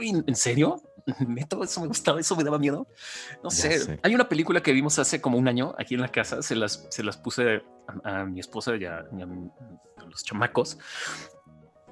[0.00, 0.82] ¿en serio?
[1.26, 2.86] Neto, eso me gustaba, eso me daba miedo.
[3.42, 4.00] No sé.
[4.02, 6.42] Hay una película que vimos hace como un año aquí en la casa.
[6.42, 7.62] Se las, se las puse
[8.04, 10.78] a, mi esposa y a, a los chamacos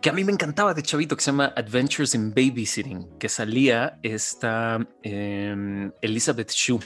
[0.01, 3.99] que a mí me encantaba de chavito, que se llama Adventures in Babysitting, que salía
[4.03, 6.81] esta em, Elizabeth Shue.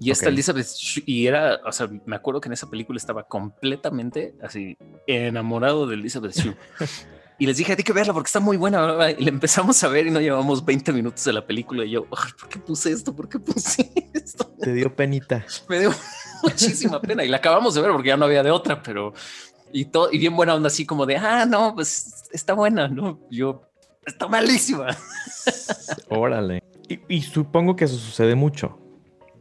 [0.00, 3.24] Y esta Elizabeth Shue, y era, o sea, me acuerdo que en esa película estaba
[3.24, 6.56] completamente así enamorado de Elizabeth Shue.
[7.38, 9.10] y les dije, hay que verla porque está muy buena.
[9.10, 11.84] Y la empezamos a ver y no llevamos 20 minutos de la película.
[11.84, 13.14] Y yo, ¿por qué puse esto?
[13.14, 14.46] ¿Por qué puse esto?
[14.58, 15.44] Te dio penita.
[15.68, 15.94] Me dio
[16.42, 19.12] muchísima pena y la acabamos de ver porque ya no había de otra, pero
[19.72, 23.20] y todo, y bien buena onda, así como de, ah, no, pues está buena, ¿no?
[23.30, 23.62] Yo,
[24.06, 24.96] está malísima.
[26.08, 26.62] Órale.
[27.08, 28.78] Y, supongo que eso sucede mucho.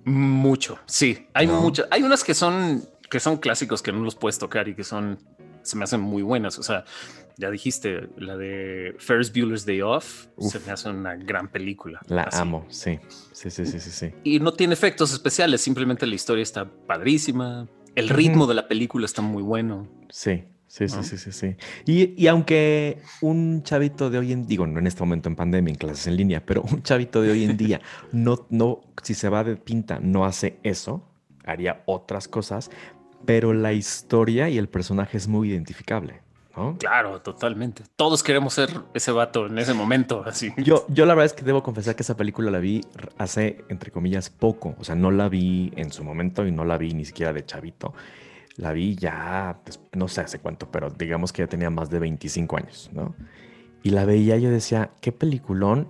[0.04, 1.28] Mucho, sí.
[1.34, 4.76] Hay muchas, hay unas que son, que son clásicos que no los puedes tocar y
[4.76, 5.20] que son,
[5.62, 6.58] se me hacen muy buenas.
[6.58, 6.86] O sea,
[7.38, 12.02] ya dijiste, la de Ferris Bueller's Day Off, se me hace una gran película.
[12.08, 13.00] La amo, sí.
[13.32, 14.14] Sí, sí, sí, sí, sí.
[14.24, 19.06] Y no tiene efectos especiales, simplemente la historia está padrísima, el ritmo de la película
[19.06, 19.88] está muy bueno.
[20.10, 21.56] Sí, sí, sí, sí, sí, sí.
[21.86, 25.78] Y, aunque un chavito de hoy en digo, no en este momento en pandemia, en
[25.78, 27.82] clases en línea, pero un chavito de hoy en día
[28.12, 31.08] no, no, si se va de pinta, no hace eso,
[31.46, 32.70] haría otras cosas,
[33.26, 36.25] pero la historia y el personaje es muy identificable.
[36.80, 37.84] Claro, totalmente.
[37.96, 40.54] Todos queremos ser ese vato en ese momento, así.
[40.58, 42.82] Yo, yo la verdad es que debo confesar que esa película la vi
[43.18, 44.76] hace, entre comillas, poco.
[44.80, 47.46] O sea, no la vi en su momento y no la vi ni siquiera de
[47.46, 47.94] chavito.
[48.58, 49.60] La vi ya,
[49.94, 53.16] no sé hace cuánto, pero digamos que ya tenía más de 25 años, ¿no?
[53.84, 55.88] Y la veía, yo decía, qué peliculón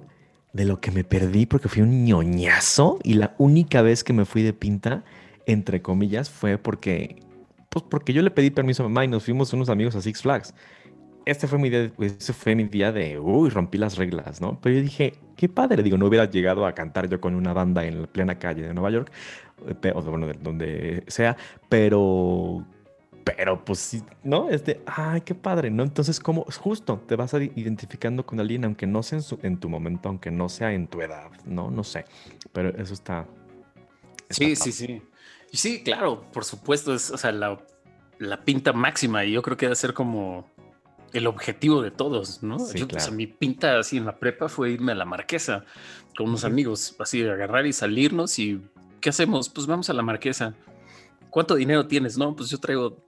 [0.51, 4.25] de lo que me perdí porque fui un ñoñazo y la única vez que me
[4.25, 5.03] fui de pinta,
[5.45, 7.24] entre comillas, fue porque
[7.75, 10.21] Pues porque yo le pedí permiso a mamá y nos fuimos unos amigos a Six
[10.21, 10.53] Flags.
[11.25, 14.57] Este fue mi día, ese fue mi día de, uy, rompí las reglas, ¿no?
[14.61, 17.85] Pero yo dije, qué padre, digo, no hubiera llegado a cantar yo con una banda
[17.85, 19.11] en la plena calle de Nueva York,
[19.83, 21.35] eh, o bueno, donde sea,
[21.67, 22.65] pero
[23.25, 24.49] pero pues sí, ¿no?
[24.49, 25.83] Es de, ay, qué padre, ¿no?
[25.83, 30.31] Entonces, como justo te vas identificando con alguien, aunque no sea en, tu momento, aunque
[30.31, 31.69] no sea en tu edad, ¿no?
[31.69, 32.05] No sé,
[32.53, 33.27] pero eso está...
[34.29, 35.01] sí, sí, sí.
[35.55, 37.57] Y sí, claro, por supuesto, es, o sea, la,
[38.43, 40.51] pinta máxima y yo creo que debe ser como
[41.13, 42.59] el objetivo de todos, ¿no?
[42.59, 45.63] Sí, yo, pues, mi pinta así en la prepa fue irme a la marquesa
[46.17, 48.61] con unos amigos, así agarrar y salirnos y
[48.99, 49.47] ¿qué hacemos?
[49.47, 50.55] Pues vamos a la marquesa.
[51.29, 52.17] ¿Cuánto dinero tienes?
[52.17, 53.04] No, pues yo traigo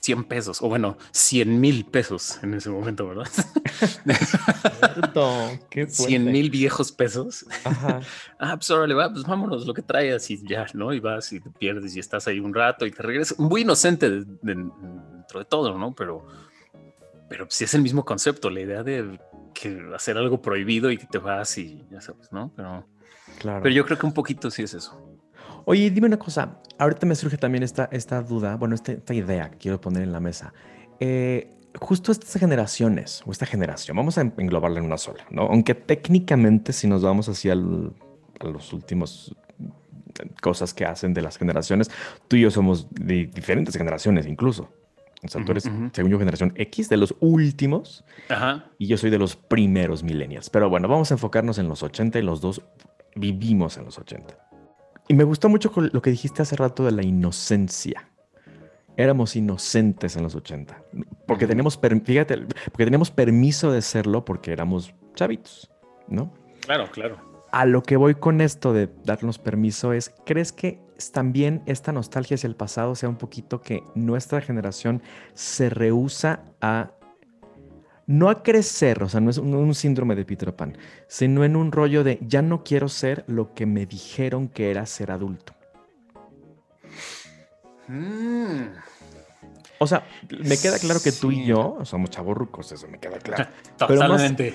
[0.00, 3.26] 100 pesos, o bueno, 100 mil pesos en ese momento, ¿verdad?
[5.70, 7.46] Qué 100 mil viejos pesos.
[7.64, 10.92] ah, pues órale, va, pues vámonos, lo que traigas y ya, ¿no?
[10.92, 13.38] Y vas y te pierdes y estás ahí un rato y te regresas.
[13.38, 15.94] Muy inocente dentro de todo, ¿no?
[15.94, 16.26] Pero,
[17.28, 19.18] pero sí es el mismo concepto, la idea de
[19.54, 22.52] que hacer algo prohibido y que te vas y ya sabes, ¿no?
[22.54, 22.86] Pero,
[23.38, 23.62] claro.
[23.62, 25.15] pero yo creo que un poquito sí es eso.
[25.68, 26.60] Oye, dime una cosa.
[26.78, 30.12] Ahorita me surge también esta, esta duda, bueno, esta, esta idea que quiero poner en
[30.12, 30.54] la mesa.
[31.00, 31.50] Eh,
[31.80, 35.42] justo estas generaciones, o esta generación, vamos a englobarla en una sola, ¿no?
[35.42, 39.34] Aunque técnicamente, si nos vamos hacia a los últimos
[40.40, 41.90] cosas que hacen de las generaciones,
[42.28, 44.70] tú y yo somos de diferentes generaciones incluso.
[45.24, 48.04] O sea, tú eres, según yo, generación X, de los últimos,
[48.78, 50.48] y yo soy de los primeros millennials.
[50.48, 52.62] Pero bueno, vamos a enfocarnos en los 80 y los dos
[53.16, 54.45] vivimos en los 80.
[55.08, 58.10] Y me gustó mucho lo que dijiste hace rato de la inocencia.
[58.96, 60.82] Éramos inocentes en los 80.
[61.26, 65.70] Porque tenemos, fíjate, porque teníamos permiso de serlo porque éramos chavitos,
[66.08, 66.32] ¿no?
[66.60, 67.18] Claro, claro.
[67.52, 70.80] A lo que voy con esto de darnos permiso es, ¿crees que
[71.12, 75.02] también esta nostalgia hacia el pasado sea un poquito que nuestra generación
[75.34, 76.90] se rehúsa a
[78.06, 80.76] no a crecer, o sea, no es un, síndrome de Peter Pan,
[81.08, 84.86] sino en un rollo de ya no quiero ser lo que me dijeron que era
[84.86, 85.54] ser adulto.
[87.88, 88.66] Mm.
[89.78, 93.50] O sea, me queda claro que tú y yo somos chavorrucos, eso me queda claro.
[93.76, 94.54] Totalmente.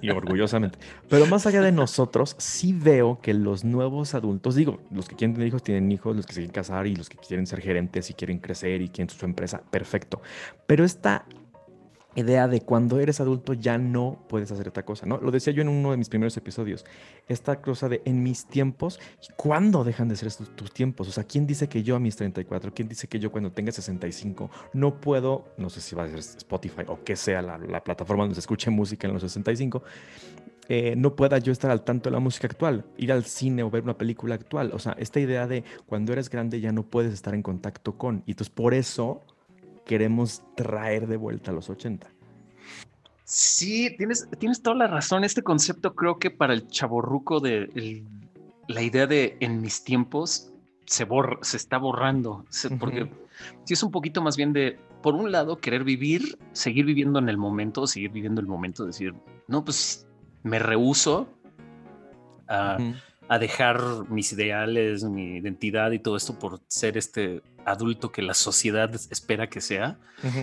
[0.00, 0.78] Y orgullosamente.
[1.08, 5.34] Pero más allá de nosotros, sí veo que los nuevos adultos, digo, los que quieren
[5.34, 8.10] tener hijos tienen hijos, los que se quieren casar y los que quieren ser gerentes
[8.10, 10.20] y quieren crecer y quieren su empresa, perfecto.
[10.66, 11.24] Pero esta
[12.14, 15.18] idea de cuando eres adulto ya no puedes hacer otra cosa, ¿no?
[15.18, 16.84] Lo decía yo en uno de mis primeros episodios,
[17.28, 19.00] esta cosa de en mis tiempos,
[19.36, 21.08] ¿cuándo dejan de ser estos, tus tiempos?
[21.08, 23.72] O sea, ¿quién dice que yo a mis 34, quién dice que yo cuando tenga
[23.72, 28.24] 65 no puedo, no sé si va a ser Spotify o que sea la, plataforma
[28.24, 29.82] donde se escuche música en los 65,
[30.68, 33.70] eh, no pueda yo estar al tanto de la música actual, ir al cine o
[33.70, 34.70] ver una película actual.
[34.72, 38.22] O sea, esta idea de cuando eres grande ya no puedes estar en contacto con.
[38.26, 39.22] Y entonces por eso
[39.84, 42.08] queremos traer de vuelta a los 80.
[43.24, 45.24] Sí, tienes, tienes toda la razón.
[45.24, 48.04] Este concepto creo que para el chaborruco de
[48.68, 50.52] la idea de en mis tiempos
[50.86, 52.44] se, borra, se está borrando,
[52.78, 53.10] porque
[53.64, 57.28] sí es un poquito más bien de, por un lado, querer vivir, seguir viviendo en
[57.28, 59.14] el momento, seguir viviendo el momento, decir,
[59.48, 60.06] no, pues
[60.42, 61.28] me rehuso
[62.48, 62.78] a,
[63.28, 68.34] a dejar mis ideales, mi identidad y todo esto por ser este adulto que la
[68.34, 69.98] sociedad espera que sea.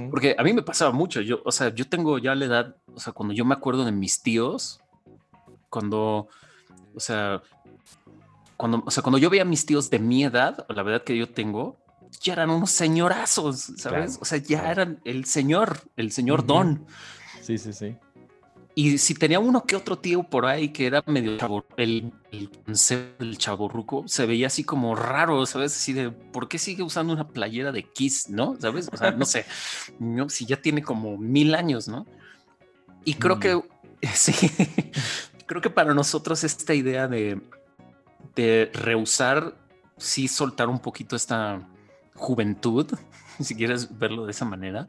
[0.10, 1.22] Porque a mí me pasaba mucho.
[1.22, 3.92] Yo, o sea, yo tengo ya la edad, o sea, cuando yo me acuerdo de
[3.92, 4.80] mis tíos,
[5.70, 6.28] cuando,
[6.96, 7.42] o sea,
[8.58, 11.04] cuando, o sea, cuando yo veía a mis tíos de mi edad, o la verdad
[11.04, 11.78] que yo tengo,
[12.22, 14.18] ya eran unos señorazos, ¿sabes?
[14.22, 16.86] o sea, ya eran el señor, el señor Don.
[17.42, 17.96] Sí, sí, sí.
[18.80, 23.38] Y si tenía uno que otro tío por ahí que era medio chavo, el, el,
[23.38, 25.76] chaborruco se veía así como raro, ¿sabes?
[25.76, 28.56] Así de, ¿por qué sigue usando una playera de Kiss, no?
[28.58, 28.90] ¿Sabes?
[28.90, 29.46] O sea, no sé,
[30.00, 32.06] no, si ya tiene como mil años, ¿no?
[33.04, 33.64] Y creo que, mm.
[34.14, 34.50] sí,
[35.46, 37.42] creo que para nosotros esta idea de,
[38.38, 39.58] de rehusar,
[39.98, 41.68] sí soltar un poquito esta
[42.16, 42.88] juventud,
[43.42, 44.88] si quieres verlo de esa manera,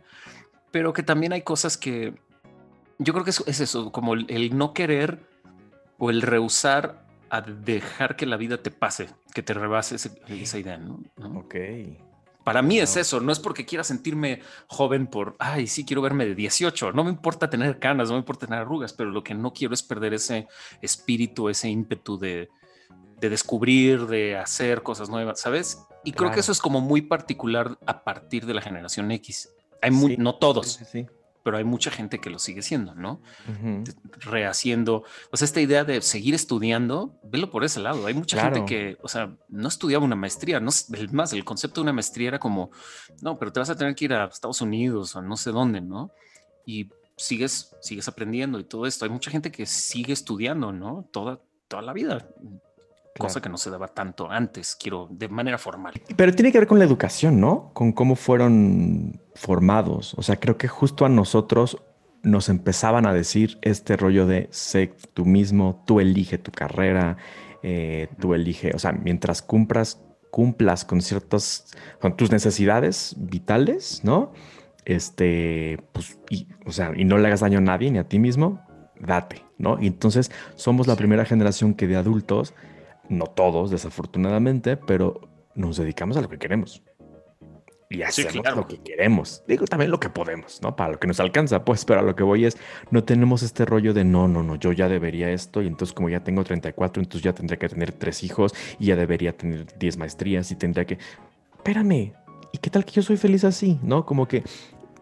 [0.71, 2.15] pero que también hay cosas que
[3.01, 5.27] yo creo que es, eso, como el, no querer
[5.98, 10.77] o el rehusar a dejar que la vida te pase, que te rebase esa idea,
[10.77, 11.03] ¿no?
[11.37, 11.55] Ok.
[12.44, 16.27] Para mí es eso, no es porque quiera sentirme joven por, ay, sí, quiero verme
[16.27, 19.35] de 18, no me importa tener canas, no me importa tener arrugas, pero lo que
[19.35, 20.46] no quiero es perder ese
[20.83, 22.48] espíritu, ese ímpetu de,
[23.19, 25.87] descubrir, de hacer cosas nuevas, ¿sabes?
[26.05, 29.51] Y creo que eso es como muy particular a partir de la generación X.
[29.83, 31.07] Hay muy, no todos, sí, sí,
[31.43, 33.23] pero hay mucha gente que lo sigue siendo, ¿no?
[34.19, 38.07] Rehaciendo, o sea, esta idea de seguir estudiando, velo por ese lado.
[38.07, 40.71] Hay mucha gente que, o sea, no estudiaba una maestría, no
[41.13, 42.71] más, el concepto de una maestría era como,
[43.23, 45.81] no, pero te vas a tener que ir a Estados Unidos o no sé dónde,
[45.81, 46.11] ¿no?
[46.67, 49.05] Y sigues, sigues aprendiendo y todo esto.
[49.05, 51.09] Hay mucha gente que sigue estudiando, ¿no?
[51.13, 52.29] Toda, toda la vida.
[53.19, 55.94] Cosa que no se daba tanto antes, quiero, de manera formal.
[56.17, 57.71] Pero tiene que ver con la educación, ¿no?
[57.75, 60.15] Con cómo fueron formados.
[60.15, 61.83] O sea, creo que justo a nosotros
[62.23, 67.17] nos empezaban a decir este rollo de sé tú mismo, tú elige tu carrera,
[67.63, 70.00] eh, tú elige, o sea, mientras cumplas,
[70.31, 71.67] cumplas con ciertas,
[72.00, 74.33] con tus necesidades vitales, ¿no?
[74.85, 78.19] Este, pues, y, o sea, y no le hagas daño a nadie ni a ti
[78.19, 78.61] mismo,
[78.98, 79.79] date, ¿no?
[79.81, 82.54] Y entonces somos la primera generación que de adultos,
[83.11, 85.21] no todos, desafortunadamente, pero
[85.54, 86.83] nos dedicamos a lo que queremos
[87.90, 89.42] y hacemos lo que queremos.
[89.48, 90.77] Digo también lo que podemos, ¿no?
[90.77, 92.56] Para lo que nos alcanza, pues, pero a lo que voy es,
[92.92, 96.08] no tenemos este rollo de no, no, no, yo ya debería esto y entonces como
[96.08, 99.96] ya tengo 34, entonces ya tendría que tener tres hijos y ya debería tener 10
[99.98, 100.98] maestrías y tendría que...
[101.56, 102.13] Espérame,
[102.52, 103.81] ¿y qué tal que yo soy feliz así?
[103.83, 104.06] ¿No?
[104.06, 104.44] Como que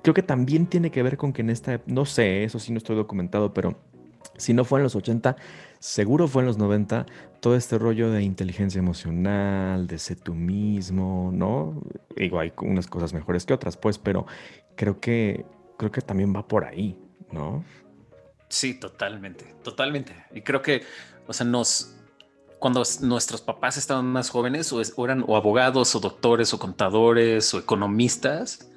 [0.02, 2.78] creo que también tiene que ver con que en esta, no sé, eso sí no
[2.78, 3.78] estoy documentado, pero
[4.38, 5.36] si no fue en los 80,
[5.78, 7.06] seguro fue en los 90,
[7.40, 11.80] todo este rollo de inteligencia emocional, de ser tú mismo, ¿no?
[12.16, 14.26] Digo, hay unas cosas mejores que otras, pues, pero
[14.76, 15.44] creo que,
[15.76, 16.98] creo que también va por ahí,
[17.30, 17.64] ¿no?
[18.48, 20.14] Sí, totalmente, totalmente.
[20.32, 20.82] Y creo que,
[21.26, 21.96] o sea, nos,
[22.58, 27.58] cuando nuestros papás estaban más jóvenes, o, eran o abogados, o doctores, o contadores, o
[27.58, 28.70] economistas,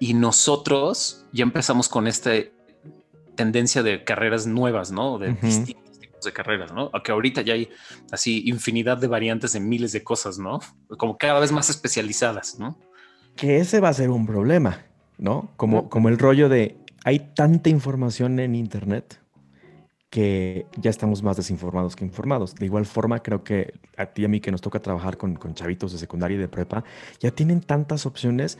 [0.00, 2.32] y nosotros ya empezamos con esta
[3.36, 5.18] tendencia de carreras nuevas, ¿no?
[5.18, 5.36] De
[6.24, 6.90] de carreras, ¿no?
[6.92, 7.68] Aunque ahorita ya hay
[8.10, 10.60] así infinidad de variantes de miles de cosas, ¿no?
[10.98, 12.78] Como cada vez más especializadas, ¿no?
[13.36, 14.86] Que ese va a ser un problema,
[15.18, 15.50] ¿no?
[15.56, 19.20] Como, como el rollo de hay tanta información en Internet
[20.14, 22.54] que ya estamos más desinformados que informados.
[22.54, 25.34] De igual forma, creo que a ti y a mí que nos toca trabajar con,
[25.34, 26.84] con chavitos de secundaria y de prepa,
[27.18, 28.56] ya tienen tantas opciones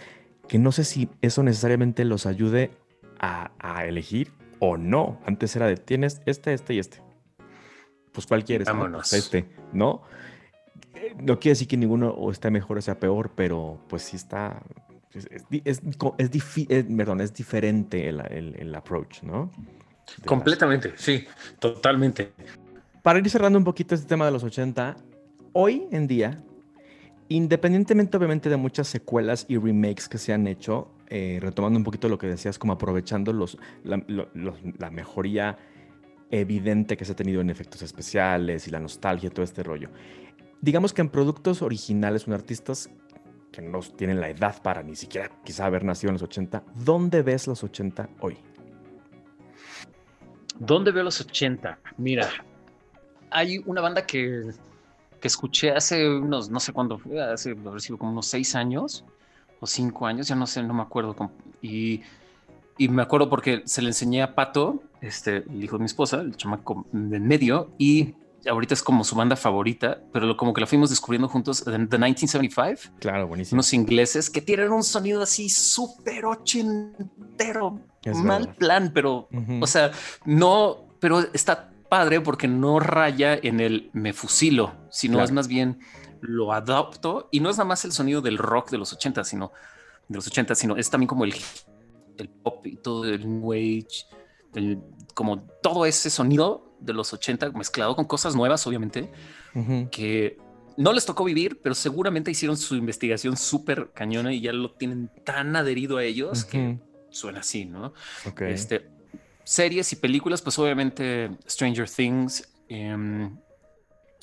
[0.49, 2.73] que no sé si eso necesariamente los ayude
[3.21, 5.21] a, a elegir o no.
[5.27, 7.04] Antes era de tienes este, este y este
[8.15, 9.13] pues cuál quieres, Vámonos.
[9.13, 10.03] este, ¿no?
[10.95, 14.17] Eh, no quiere decir que ninguno o esté mejor o sea peor, pero pues sí
[14.17, 14.63] está,
[15.13, 15.29] es,
[15.65, 15.83] es,
[16.69, 19.51] es, perdón, es diferente el, el, approach, ¿no?
[20.25, 21.27] Completamente, sí,
[21.59, 22.33] totalmente.
[23.03, 24.97] Para ir cerrando un poquito este tema de los 80,
[25.53, 26.39] hoy en día,
[27.29, 32.09] independientemente obviamente de muchas secuelas y remakes que se han hecho, eh, retomando un poquito
[32.09, 34.01] lo que decías, como aprovechando los, la,
[34.79, 35.59] la mejoría
[36.41, 39.91] evidente que se ha tenido en efectos especiales y la nostalgia todo este rollo.
[40.61, 42.91] Digamos que en productos originales, son artistas
[43.53, 47.23] que no tienen la edad para ni siquiera quizá haber nacido en los 80, ¿dónde
[47.23, 48.37] ves los 80 hoy?
[50.59, 51.79] ¿Dónde veo los 80?
[51.99, 52.29] Mira,
[53.31, 54.51] hay una banda que,
[55.21, 57.01] que escuché hace unos, no sé cuándo,
[57.33, 57.55] hace
[57.99, 59.05] como unos seis años
[59.61, 61.31] o cinco años, ya no sé, no me acuerdo.
[61.63, 62.03] Y
[62.77, 66.21] y me acuerdo porque se le enseñé a Pato, este, el hijo de mi esposa,
[66.21, 68.15] el chamaco de medio, y
[68.49, 72.97] ahorita es como su banda favorita, pero como que la fuimos descubriendo juntos, The 1975.
[72.99, 73.57] Claro, buenísimo.
[73.57, 77.81] Unos ingleses que tienen un sonido así súper ochentero,
[78.15, 79.29] mal plan, pero,
[79.61, 79.93] o sea,
[80.25, 85.79] no, pero está padre porque no raya en el me fusilo, sino es más bien
[86.21, 89.53] lo adopto y no es nada más el sonido del rock de los 80, sino
[90.09, 91.35] de los 80, sino es también como el
[92.19, 94.07] el pop y todo el new age,
[95.15, 99.11] como todo ese sonido de los 80 mezclado con cosas nuevas, obviamente,
[99.91, 100.39] que
[100.77, 105.11] no les tocó vivir, pero seguramente hicieron su investigación súper cañona y ya lo tienen
[105.25, 106.79] tan adherido a ellos que
[107.11, 107.95] suena así, ¿no?
[108.41, 108.91] Este,
[109.45, 113.37] series y películas, pues obviamente Stranger Things, em,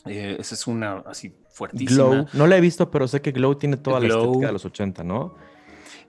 [0.05, 2.09] eh, esa es una así fuertísima.
[2.09, 4.65] Glow, no la he visto, pero sé que Glow tiene toda la estética de los
[4.65, 5.35] 80, ¿no?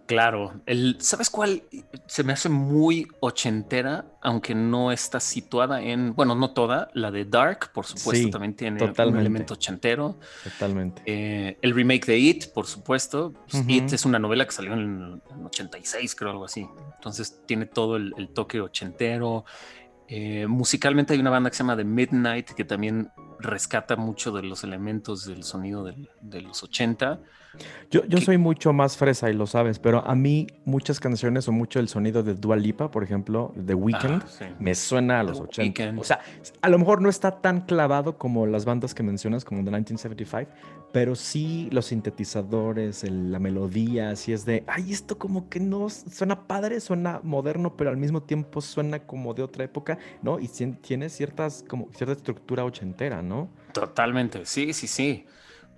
[0.06, 1.62] Claro, el, ¿sabes cuál?
[2.06, 7.24] Se me hace muy ochentera, aunque no está situada en, bueno, no toda, la de
[7.24, 10.18] Dark, por supuesto, también tiene un elemento ochentero.
[10.42, 11.02] Totalmente.
[11.06, 13.32] Eh, el remake de It, por supuesto.
[13.50, 16.66] Pues, It es una novela que salió en el 86, creo, algo así.
[16.96, 19.44] Entonces tiene todo el, toque ochentero.
[20.08, 24.42] Eh, musicalmente hay una banda que se llama The Midnight, que también rescata mucho de
[24.42, 27.20] los elementos del sonido de los 80.
[27.90, 31.52] Yo, yo soy mucho más fresa y lo sabes, pero a mí muchas canciones o
[31.52, 34.22] mucho el sonido de Dua Lipa, por ejemplo, The Weeknd,
[34.58, 35.94] me suena a los 80.
[35.98, 36.20] O sea,
[36.60, 40.50] a lo mejor no está tan clavado como las bandas que mencionas, como The 1975,
[40.92, 46.46] pero sí los sintetizadores, la melodía, así es de, ay, esto como que no suena
[46.46, 50.38] padre, suena moderno, pero al mismo tiempo suena como de otra época, ¿no?
[50.38, 53.22] Y tiene ciertas, como cierta estructura ochentera.
[53.22, 53.48] ¿no?
[53.72, 55.26] Totalmente, sí, sí, sí.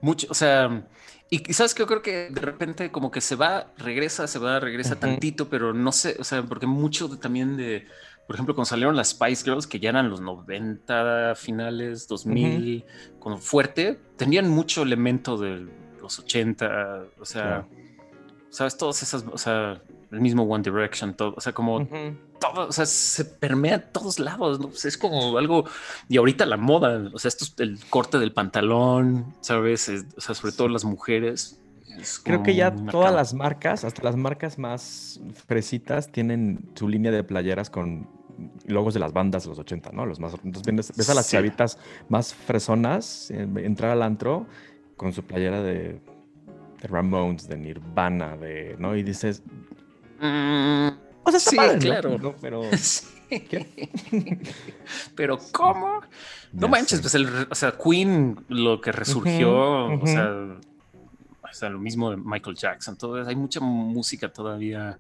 [0.05, 0.87] Mucho, o sea,
[1.31, 4.61] y quizás que yo creo que de repente como que se va, regresa, se va,
[4.61, 7.87] regresa tantito, pero no sé, o sea, porque mucho también de,
[8.27, 12.85] por ejemplo, cuando salieron las Spice Girls, que ya eran los 90 finales, 2000,
[13.19, 15.67] con fuerte, tenían mucho elemento de
[16.03, 17.67] los 80, o sea,
[18.51, 19.81] sabes, todas esas, o sea,
[20.13, 21.89] el mismo One Direction, todo, o sea, como
[22.53, 24.69] todo, o sea, se permea a todos lados, ¿no?
[24.69, 25.65] es como algo,
[26.09, 29.91] y ahorita la moda, o sea, esto es el corte del pantalón, ¿sabes?
[30.17, 31.61] o sea, sobre todo las mujeres.
[32.25, 37.23] Creo que ya todas las marcas, hasta las marcas más fresitas, tienen su línea de
[37.23, 38.09] playeras con
[38.67, 40.05] logos de las bandas de los 80, ¿no?
[40.05, 41.79] Los más, entonces ves, a las chavitas
[42.09, 44.47] más fresonas eh, entrar al antro
[44.97, 46.01] con su playera de,
[46.83, 48.97] de Ramones, de Nirvana, de, ¿no?
[48.97, 49.45] Y dices,
[50.21, 50.89] Mm,
[51.25, 52.37] o sea, sí, claro.
[52.41, 52.63] Pero,
[55.17, 56.01] pero ¿cómo?
[56.53, 62.17] No manches, pues el, o sea, Queen, lo que resurgió, o, sea, lo mismo de
[62.17, 64.99] Michael Jackson, todo hay mucha música todavía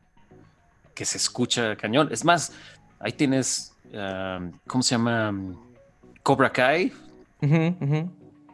[0.95, 2.09] que se escucha cañón.
[2.13, 2.53] Es más,
[3.01, 5.35] ahí tienes, ah, ¿cómo se llama?
[6.23, 6.93] Cobra Kai,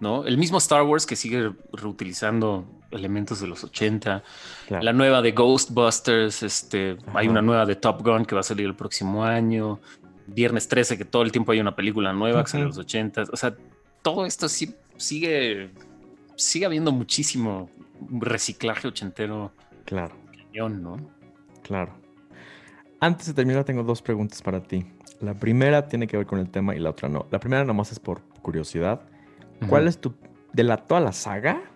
[0.01, 0.25] ¿no?
[0.25, 4.23] El mismo Star Wars que sigue reutilizando elementos de los 80.
[4.69, 8.67] La nueva de Ghostbusters, este, hay una nueva de Top Gun que va a salir
[8.67, 9.81] el próximo año.
[10.27, 13.25] Viernes 13, que todo el tiempo hay una película nueva que sale en los 80.
[13.33, 13.55] O sea,
[14.03, 15.71] todo esto sí sigue,
[16.37, 17.71] sigue habiendo muchísimo
[18.11, 19.53] reciclaje ochentero.
[19.85, 20.15] Claro.
[20.37, 20.97] Cañón, ¿no?
[21.63, 21.95] Claro.
[23.01, 24.87] Antes de terminar, tengo dos preguntas para ti.
[25.21, 27.27] La primera tiene que ver con el tema y la otra no.
[27.31, 29.03] La primera nomás es por curiosidad.
[29.69, 30.15] ¿Cuál es tu,
[30.53, 31.71] de la, toda la saga,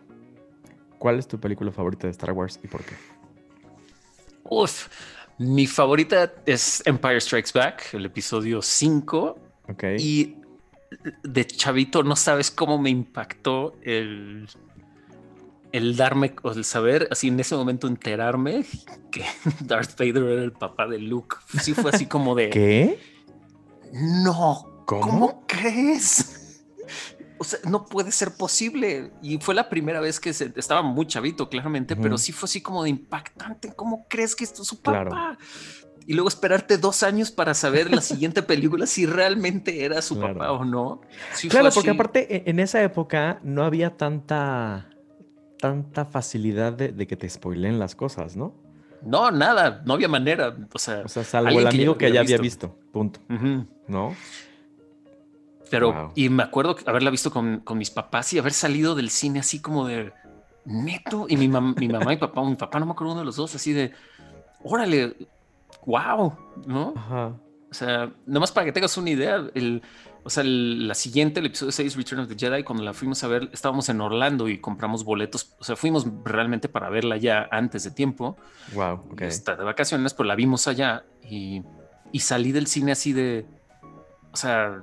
[1.05, 2.95] ¿Cuál es tu película favorita de Star Wars y por qué?
[4.45, 4.89] Uf,
[5.37, 9.39] mi favorita es Empire Strikes Back, el episodio 5.
[9.69, 9.85] Ok.
[9.99, 10.37] Y
[11.25, 14.49] de chavito no sabes cómo me impactó el,
[15.73, 18.65] el darme, o el saber, así en ese momento enterarme
[19.11, 19.27] que
[19.61, 21.37] Darth Vader era el papá de Luke.
[21.61, 22.49] Sí fue así como de...
[22.49, 22.99] ¿Qué?
[23.93, 24.85] No.
[24.87, 26.44] ¿Cómo crees?
[27.39, 29.13] O sea, no puede ser posible.
[29.23, 32.61] Y fue la primera vez que se, estaba muy chavito, claramente, pero sí fue así
[32.61, 33.73] como de impactante.
[33.75, 35.39] ¿Cómo crees que esto es su papá?
[36.07, 40.53] Y luego esperarte dos años para saber la siguiente película si realmente era su papá
[40.53, 41.01] o no.
[41.49, 44.91] claro, porque aparte e, en esa época no había tanta,
[45.59, 48.55] tanta facilidad de, que te spoilen las cosas, ¿no?
[49.03, 50.57] No, nada, no había manera.
[50.73, 53.21] O sea, o sea salvo el amigo que ya había visto, punto.
[53.89, 54.15] ¿No?
[55.71, 59.41] Pero, y me acuerdo haberla visto con, con, mis papás y haber salido del cine
[59.41, 60.13] así como de
[60.65, 61.27] neto.
[61.29, 63.55] Y mi, mi mamá y papá, mi papá, no me acuerdo uno de los dos,
[63.55, 63.93] así de
[64.63, 65.15] órale,
[65.87, 66.33] wow,
[66.67, 66.95] ¿no?
[67.71, 69.83] O sea, nomás para que tengas una idea, el,
[70.23, 73.29] o sea, la siguiente, el episodio 6, Return of the Jedi, cuando la fuimos a
[73.29, 75.55] ver, estábamos en Orlando y compramos boletos.
[75.59, 78.37] O sea, fuimos realmente para verla ya antes de tiempo.
[78.73, 79.05] Wow.
[79.19, 81.63] Está de vacaciones, pero la vimos allá y,
[82.11, 83.45] y salí del cine así de,
[84.33, 84.83] o sea,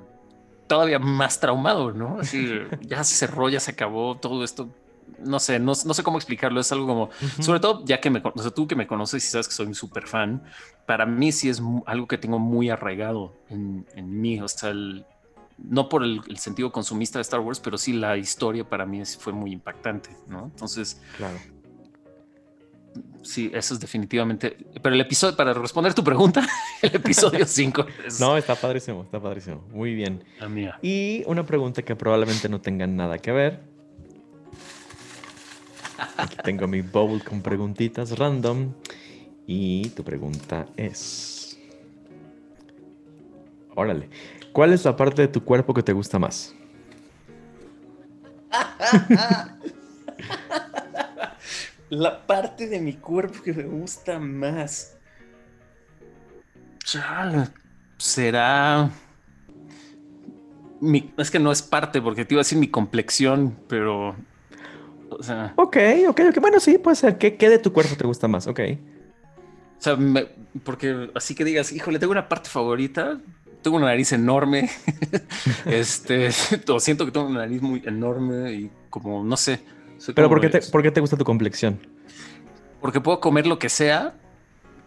[0.72, 2.18] todavía más traumado, ¿no?
[2.20, 2.50] Así
[2.80, 4.70] ya se cerró, ya se acabó todo esto.
[5.18, 6.60] No sé, no, sé cómo explicarlo.
[6.60, 7.10] Es algo como,
[7.40, 9.66] sobre todo ya que me o sea, tú que me conoces y sabes que soy
[9.66, 10.42] un súper fan,
[10.86, 14.40] para mí sí es algo que tengo muy arraigado en, en mí.
[14.40, 14.72] O sea,
[15.58, 19.34] no por el, sentido consumista de Star Wars, pero sí la historia para mí fue
[19.34, 20.44] muy impactante, ¿no?
[20.44, 21.36] Entonces, claro
[23.22, 24.56] sí, eso es definitivamente.
[24.82, 26.46] Pero el episodio, para responder tu pregunta,
[26.82, 27.86] el episodio 5.
[28.20, 29.64] No, está padrísimo, está padrísimo.
[29.72, 30.24] Muy bien.
[30.82, 33.60] Y una pregunta que probablemente no tenga nada que ver.
[36.16, 38.72] Aquí tengo mi bowl con preguntitas random.
[39.46, 41.58] Y tu pregunta es.
[43.74, 44.08] Órale.
[44.52, 46.54] ¿Cuál es la parte de tu cuerpo que te gusta más?
[51.92, 54.96] la parte de mi cuerpo que me gusta más.
[57.98, 58.90] será.
[61.18, 64.16] es que no es parte, porque te iba a decir mi complexión, pero.
[65.10, 65.52] O sea.
[65.56, 65.76] Ok,
[66.08, 66.40] ok, ok.
[66.40, 67.18] Bueno, sí, puede ser.
[67.18, 68.46] ¿Qué, qué de tu cuerpo te gusta más?
[68.46, 68.60] Ok.
[69.78, 69.98] O sea,
[70.64, 73.20] porque así que digas, híjole, tengo una parte favorita.
[73.60, 74.70] Tengo una nariz enorme.
[75.66, 76.32] este,
[76.78, 79.60] siento que tengo una nariz muy enorme y como, no sé
[80.14, 81.78] pero ¿por qué, te, ¿por qué, te, gusta tu complexión?
[82.80, 84.14] Porque puedo comer lo que sea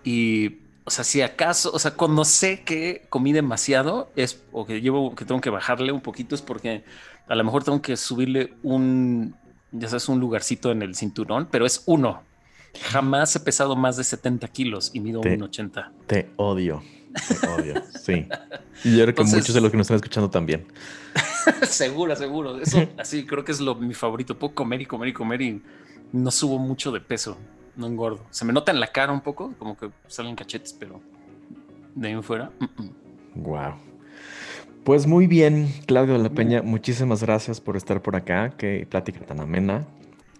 [0.03, 4.81] y, o sea, si acaso, o sea, cuando sé que comí demasiado es o que
[4.81, 6.83] llevo, que tengo que bajarle un poquito es porque
[7.27, 9.35] a lo mejor tengo que subirle un,
[9.71, 12.21] ya sabes, un lugarcito en el cinturón, pero es uno.
[12.91, 15.91] Jamás he pesado más de 70 kilos y mido un 80.
[16.07, 16.83] Te odio.
[17.57, 17.81] Odio.
[17.99, 18.27] Sí.
[18.83, 20.67] Y yo creo que muchos de los que nos están escuchando también.
[21.67, 22.59] seguro, seguro.
[22.59, 24.37] Eso así creo que es lo mi favorito.
[24.37, 25.61] Puedo comer y comer y comer y
[26.11, 27.35] no subo mucho de peso.
[27.75, 28.23] No engordo.
[28.29, 31.01] Se me nota en la cara un poco, como que salen cachetes, pero
[31.95, 32.51] de ahí en fuera.
[33.33, 33.73] Wow.
[34.83, 38.53] Pues muy bien, Claudio de la Peña, muchísimas gracias por estar por acá.
[38.55, 39.87] Qué plática tan amena.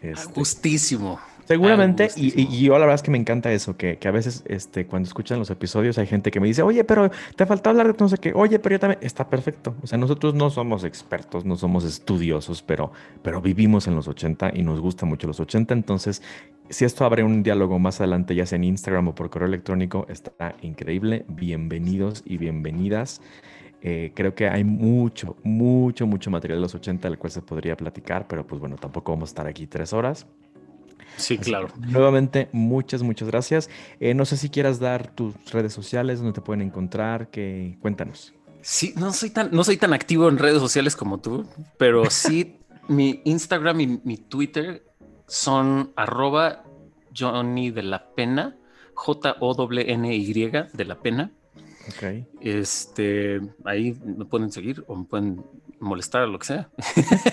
[0.01, 1.19] Este, Justísimo.
[1.45, 5.07] Seguramente, y, yo la verdad es que me encanta eso, que, a veces este, cuando
[5.07, 8.09] escuchan los episodios hay gente que me dice, oye, pero te faltó hablar de no
[8.09, 9.75] sé qué, oye, pero yo también, está perfecto.
[9.83, 12.91] O sea, nosotros no somos expertos, no somos estudiosos, pero,
[13.21, 16.23] pero vivimos en los 80 y nos gusta mucho los 80, entonces,
[16.69, 20.07] si esto abre un diálogo más adelante, ya sea en Instagram o por correo electrónico,
[20.09, 21.25] está increíble.
[21.27, 23.21] Bienvenidos y bienvenidas.
[23.81, 27.77] Eh, creo que hay mucho, mucho, mucho material de los 80 del cual se podría
[27.77, 30.25] platicar, pero pues bueno, tampoco vamos a estar aquí tres horas.
[31.17, 31.69] Sí, claro.
[31.77, 33.69] nuevamente, muchas, muchas gracias.
[33.99, 38.33] Eh, no sé si quieras dar tus redes sociales, donde te pueden encontrar, que cuéntanos.
[38.61, 41.45] Sí, no soy tan, no soy tan activo en redes sociales como tú,
[41.77, 42.57] pero sí
[42.87, 44.83] mi Instagram y mi Twitter
[45.27, 46.63] son arroba
[47.15, 48.57] Johnny de la Pena,
[48.93, 51.31] J-O-N-Y de la Pena.
[51.89, 52.25] Ok.
[52.41, 55.43] Este, ahí me pueden seguir o me pueden
[55.79, 56.69] molestar o lo que sea.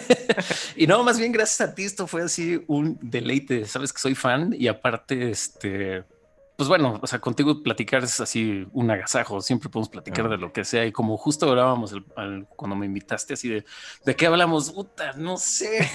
[0.76, 3.64] y no, más bien gracias a ti, esto fue así un deleite.
[3.66, 6.05] Sabes que soy fan y aparte, este,
[6.57, 9.40] pues bueno, o sea, contigo platicar es así un agasajo.
[9.40, 10.86] Siempre podemos platicar de lo que sea.
[10.86, 11.95] Y como justo hablábamos
[12.55, 13.64] cuando me invitaste, así de
[14.05, 15.88] de qué hablamos, puta, no sé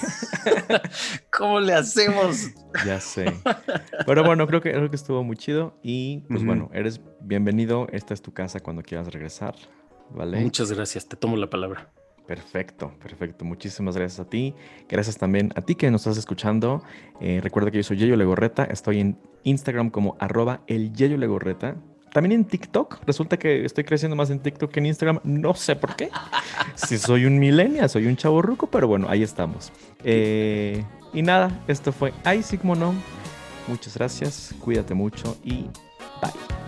[1.31, 2.49] cómo le hacemos.
[2.85, 3.33] Ya sé.
[4.05, 5.77] Pero bueno, creo que, creo que estuvo muy chido.
[5.83, 7.87] Y pues bueno, eres bienvenido.
[7.91, 9.55] Esta es tu casa cuando quieras regresar.
[10.09, 10.41] ¿Vale?
[10.41, 11.07] Muchas gracias.
[11.07, 11.91] Te tomo la palabra.
[12.27, 13.45] Perfecto, perfecto.
[13.45, 14.53] Muchísimas gracias a ti.
[14.89, 16.83] Gracias también a ti que nos estás escuchando.
[17.21, 18.65] Eh, recuerda que yo soy Yeyo Legorreta.
[18.65, 21.77] Estoy en Instagram como arroba el Yeyo Legorreta.
[22.11, 22.99] También en TikTok.
[23.05, 25.21] Resulta que estoy creciendo más en TikTok que en Instagram.
[25.23, 26.09] No sé por qué.
[26.75, 29.71] Si soy un millennial, soy un chavo ruco, pero bueno, ahí estamos.
[30.03, 32.93] Eh, y nada, esto fue Isaac Mono.
[33.67, 34.53] Muchas gracias.
[34.59, 35.63] Cuídate mucho y
[36.21, 36.66] bye.